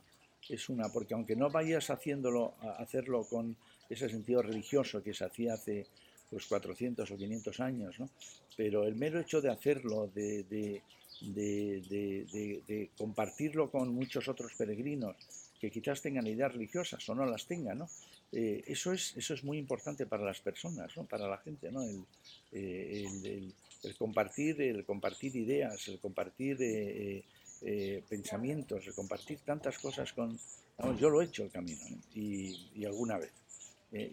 [0.50, 3.56] es una, porque aunque no vayas haciéndolo, hacerlo con
[3.90, 5.88] ese sentido religioso que se hacía hace
[6.30, 8.10] pues 400 o 500 años, ¿no?
[8.58, 10.82] Pero el mero hecho de hacerlo, de, de,
[11.22, 15.16] de, compartirlo con muchos otros peregrinos
[15.64, 17.90] que quizás tengan ideas religiosas o no las tengan, ¿no?
[18.34, 21.06] Eh, eso, es, eso es muy importante para las personas, ¿no?
[21.06, 21.84] para la gente, ¿no?
[21.84, 22.04] el,
[22.52, 23.50] eh,
[23.98, 30.38] compartir, el compartir ideas, el compartir eh, pensamientos, el compartir tantas cosas con...
[31.00, 31.80] yo lo he hecho el camino
[32.14, 33.32] y, y alguna vez.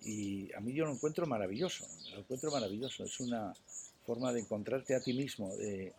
[0.04, 3.02] Y a mí yo lo encuentro maravilloso, lo encuentro maravilloso.
[3.02, 3.52] Es una
[4.06, 5.92] forma de encontrarte a ti mismo eh,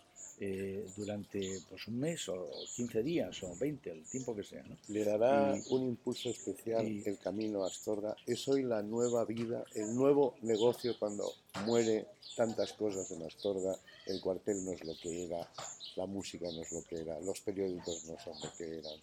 [0.43, 4.63] eh, durante pues, un mes o 15 días o 20, el tiempo que sea.
[4.87, 8.15] Le dará un impulso especial el camino a Astorga.
[8.25, 11.31] Es hoy la nueva vida, el nuevo negocio cuando
[11.67, 13.77] muere tantas cosas en Astorga.
[14.07, 15.47] El cuartel no es lo que era,
[15.95, 18.99] la música no es lo que era, los periódicos no son lo que eran.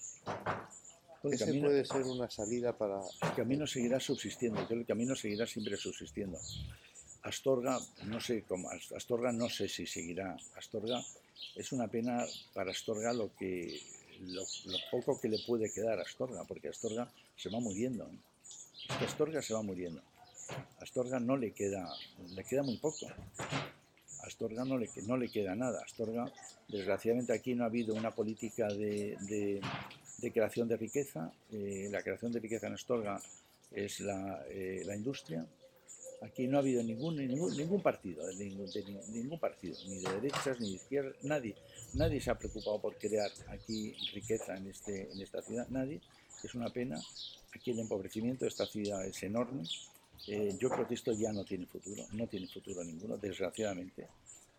[1.22, 3.01] Ese puede ser una salida para...
[3.22, 6.36] El camino seguirá subsistiendo, el camino seguirá siempre subsistiendo.
[7.22, 10.36] Astorga, no sé cómo, Astorga no sé si seguirá.
[10.57, 11.01] Astorga
[11.55, 12.24] es una pena
[12.55, 13.80] para Astorga lo que
[14.20, 14.45] lo,
[14.91, 18.11] poco que le puede quedar a Astorga, porque Astorga se va muriendo.
[18.89, 20.03] Es que Astorga se va muriendo.
[20.80, 21.89] Astorga no le queda,
[22.34, 23.07] le queda muy poco.
[24.22, 25.82] Astorga no le, no le queda nada.
[25.84, 26.32] Astorga,
[26.68, 29.61] desgraciadamente aquí no ha habido una política de,
[30.18, 31.32] de creación de riqueza.
[31.53, 33.20] Eh, la creación de riqueza en Astorga
[33.70, 35.47] es la, eh, la industria.
[36.21, 40.75] Aquí no ha habido ningún, ningún, ningún partido, ningún partido, ni de derechas ni de
[40.77, 41.55] izquierdas, nadie,
[41.95, 46.01] nadie se ha preocupado por crear aquí riqueza en, este, en esta ciudad, nadie.
[46.43, 47.01] Es una pena.
[47.55, 49.64] Aquí el empobrecimiento de esta ciudad es enorme.
[50.27, 54.07] Eh, yo creo que esto ya no tiene futuro, no tiene futuro ninguno, desgraciadamente.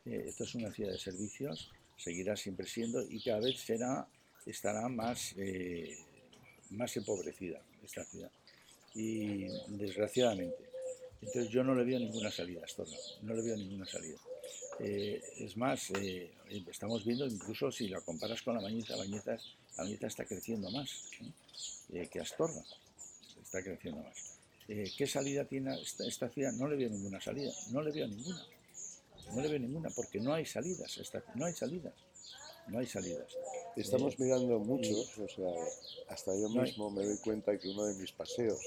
[0.05, 4.07] Eh, esto es una ciudad de servicios, seguirá siempre siendo y cada vez será,
[4.45, 5.97] estará más, eh,
[6.71, 8.31] más empobrecida esta ciudad.
[8.95, 10.68] Y desgraciadamente.
[11.21, 12.83] Entonces yo no le veo ninguna salida a
[13.23, 14.17] no, le veo ninguna salida.
[14.79, 16.31] Eh, es más, eh,
[16.69, 20.89] estamos viendo incluso si la comparas con la Bañeza, la Bañeza, está creciendo más
[21.93, 22.07] ¿eh?
[22.07, 22.63] que Astorga,
[23.41, 24.39] está creciendo más.
[24.67, 26.53] ¿Qué salida tiene esta, esta, ciudad?
[26.53, 28.45] No le veo ninguna salida, no le veo ninguna,
[29.33, 31.93] no le veo ninguna, porque no hay salidas, esta, no hay salidas,
[32.67, 33.35] no hay salidas.
[33.75, 35.51] Estamos mirando muchos, o sea,
[36.07, 38.59] hasta yo mismo me doy cuenta que uno de mis paseos,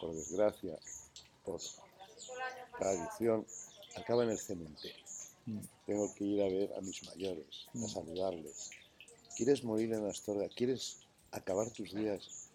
[0.00, 0.76] por desgracia,
[1.46, 1.60] por
[2.78, 3.46] tradición,
[3.96, 5.04] acaba en el cementerio.
[5.46, 5.60] Mm.
[5.86, 7.88] Tengo que ir a ver a mis mayores, a mm.
[7.88, 8.70] saludarles.
[9.36, 10.48] ¿Quieres morir en Astorga?
[10.48, 10.98] ¿Quieres
[11.30, 12.50] acabar tus días?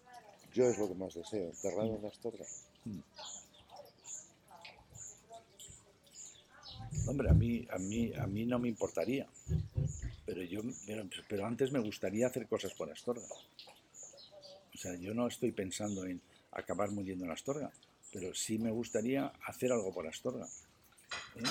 [0.52, 2.44] Yo es lo que más deseo, enterrado en Astorga.
[2.84, 3.00] Mm.
[7.08, 9.26] Hombre, a mí, a mí, a mí no me importaría,
[10.26, 10.60] pero yo,
[11.28, 13.26] pero antes me gustaría hacer cosas por Astorga.
[14.74, 16.20] O sea, yo no estoy pensando en
[16.52, 17.72] acabar muriendo en Astorga
[18.12, 20.46] pero sí me gustaría hacer algo por Astorga.
[21.36, 21.42] ¿eh?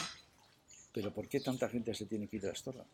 [0.94, 2.86] Pero ¿por qué tanta gente se tiene que ir a Astorga?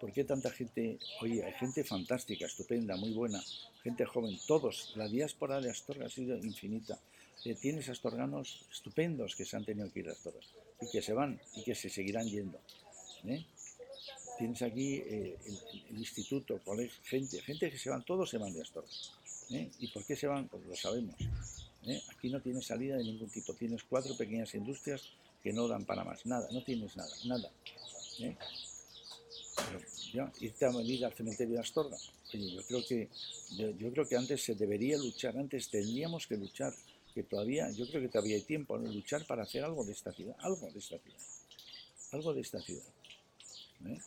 [0.00, 0.98] ¿Por qué tanta gente?
[1.22, 3.42] Oye, hay gente fantástica, estupenda, muy buena,
[3.82, 4.92] gente joven, todos.
[4.96, 6.98] La diáspora de Astorga ha sido infinita.
[7.44, 10.40] Eh, tienes astorganos estupendos que se han tenido que ir a Astorga
[10.80, 12.60] y que se van y que se seguirán yendo.
[13.24, 13.44] ¿eh?
[14.38, 15.36] Tienes aquí el,
[15.96, 18.90] instituto, colegio, gente, gente que se van, todos se van de Astorga.
[19.50, 20.46] ¿Y por qué se van?
[20.46, 21.16] Pues lo sabemos.
[21.90, 22.02] ¿Eh?
[22.08, 23.54] Aquí no tienes salida de ningún tipo.
[23.54, 25.02] Tienes cuatro pequeñas industrias
[25.42, 26.24] que no dan para más.
[26.26, 27.50] Nada, no tienes nada, nada.
[28.20, 28.36] ¿eh?
[30.12, 31.96] ya, irte a venir al cementerio de Astorga.
[32.34, 33.08] Oye, yo creo que
[33.56, 36.74] yo, creo que antes se debería luchar, antes tendríamos que luchar,
[37.14, 38.90] que todavía, yo creo que todavía hay tiempo, ¿no?
[38.90, 41.20] luchar para hacer algo de esta ciudad, algo de esta ciudad,
[42.12, 42.84] algo de esta ciudad.
[43.86, 43.98] ¿eh?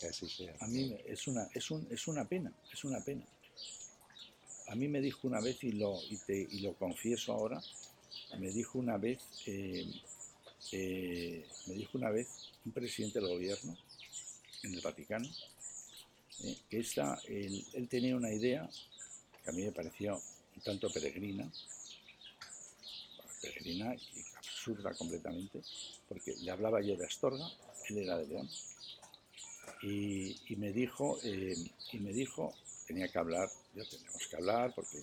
[0.00, 0.54] Que así sea.
[0.60, 3.24] A mí es una, es, un, es una pena, es una pena
[4.68, 5.98] a mí me dijo una vez, y lo,
[6.28, 7.62] y, lo confieso ahora,
[8.38, 9.86] me dijo una vez, eh,
[10.72, 12.28] eh, me dijo una vez
[12.64, 13.76] un presidente del gobierno
[14.64, 15.28] en el Vaticano,
[16.42, 18.68] eh, que esta, él, tenía una idea
[19.44, 20.20] que a mí me pareció
[20.56, 21.50] un tanto peregrina,
[23.40, 25.60] peregrina y absurda completamente,
[26.08, 27.48] porque le hablaba yo de Astorga,
[27.88, 28.50] él era de León,
[29.82, 32.54] y, me dijo, y me dijo,
[32.86, 34.98] tenía que hablar ya tenemos que hablar porque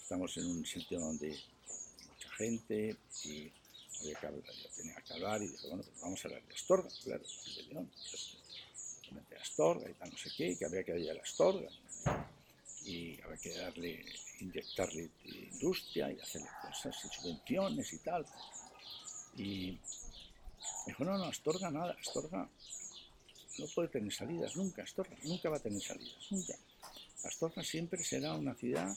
[0.00, 3.52] estamos en un sitio donde hay mucha gente y
[4.00, 6.54] había que hablar, yo tenía que hablar y dije, bueno, pues vamos a hablar de
[6.54, 7.24] Astorga, claro,
[7.56, 7.90] de León.
[9.30, 11.68] De Astorga y tal, no sé qué, y que había que ir a la Astorga
[12.84, 14.04] y había que darle,
[14.40, 15.10] inyectarle
[15.52, 18.26] industria y hacerle cosas y subvenciones y tal.
[19.36, 19.78] Y
[20.86, 22.48] me dijo, no, no, Astorga nada, Astorga
[23.58, 26.54] no puede tener salidas, nunca, Astorga nunca va a tener salidas, nunca.
[27.24, 28.96] Astorga siempre será una ciudad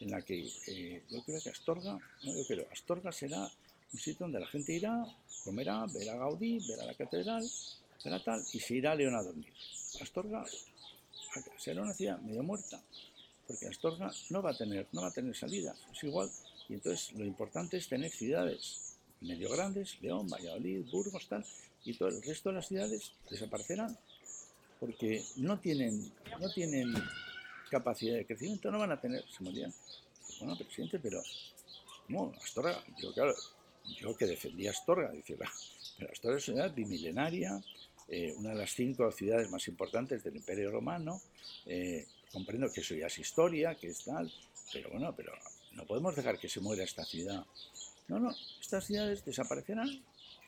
[0.00, 3.50] en la que eh, yo creo que Astorga, no yo creo, Astorga será
[3.92, 5.04] un sitio donde la gente irá,
[5.44, 7.48] comerá, verá Gaudí, verá la catedral,
[8.04, 9.52] verá tal, y se irá a León a dormir.
[10.00, 10.44] Astorga
[11.58, 12.80] será una ciudad medio muerta,
[13.46, 16.30] porque Astorga no va a tener, no va a tener salida, es igual,
[16.68, 21.44] y entonces lo importante es tener ciudades medio grandes, León, Valladolid, Burgos, tal,
[21.84, 23.96] y todo el resto de las ciudades desaparecerán
[24.80, 26.94] porque no tienen, no tienen
[27.70, 29.72] capacidad de crecimiento no van a tener, se morían.
[30.40, 31.22] Bueno, presidente, pero
[32.06, 32.32] ¿cómo?
[32.42, 33.34] Astorga, yo claro,
[33.98, 35.36] yo que defendía Astorga, dice,
[35.98, 37.60] pero Astorga es una ciudad bimilenaria,
[38.08, 41.20] eh, una de las cinco ciudades más importantes del Imperio Romano,
[41.66, 44.32] eh, comprendo que eso ya es historia, que es tal,
[44.72, 45.32] pero bueno, pero
[45.72, 47.44] no podemos dejar que se muera esta ciudad.
[48.08, 49.88] No, no, estas ciudades desaparecerán,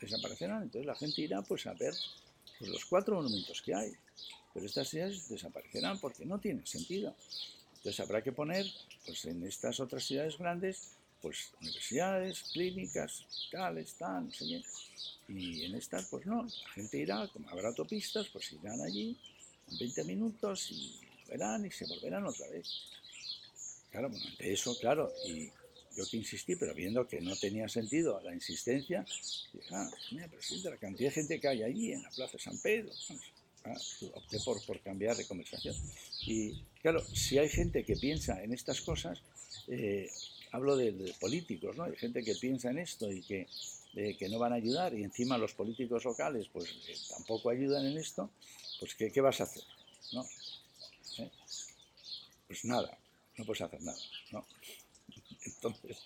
[0.01, 1.95] desaparecerán, entonces la gente irá pues a ver
[2.59, 3.93] pues, los cuatro monumentos que hay.
[4.55, 7.15] Pero estas ciudades desaparecerán porque no tienen sentido.
[7.77, 8.67] Entonces habrá que poner
[9.07, 14.65] pues, en estas otras ciudades grandes pues universidades, clínicas, tales, tal, no sé qué.
[15.33, 19.17] Y en estas, pues no, la gente irá, como habrá autopistas, pues irán allí
[19.71, 22.69] en 20 minutos y verán y se volverán otra vez.
[23.91, 25.51] Claro, bueno, ante eso, claro, y
[25.99, 29.05] yo que insistí, pero viendo que no tenía sentido la insistencia,
[29.53, 32.39] dije, ah, mira, presidente, la cantidad de gente que hay allí en la Plaza de
[32.39, 32.93] San Pedro.
[33.65, 33.77] Ah,
[34.15, 35.75] opté por, por, cambiar de conversación.
[36.25, 39.21] Y claro, si hay gente que piensa en estas cosas,
[39.67, 40.09] eh,
[40.53, 41.83] hablo de, políticos, ¿no?
[41.83, 43.49] Hay gente que piensa en esto y que,
[43.93, 47.99] que no van a ayudar y encima los políticos locales pues eh, tampoco ayudan en
[47.99, 48.31] esto,
[48.79, 49.65] pues ¿qué, qué vas a hacer?
[50.13, 50.25] ¿No?
[51.19, 51.31] ¿Eh?
[52.47, 52.97] Pues nada,
[53.37, 53.99] no puedes hacer nada,
[54.31, 54.47] ¿no?
[55.59, 55.99] Entonces,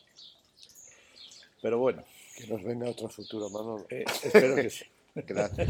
[1.60, 2.04] pero bueno.
[2.36, 3.86] Que nos venga otro futuro, Manolo.
[3.90, 4.84] Eh, espero que sí.
[5.14, 5.68] Gracias.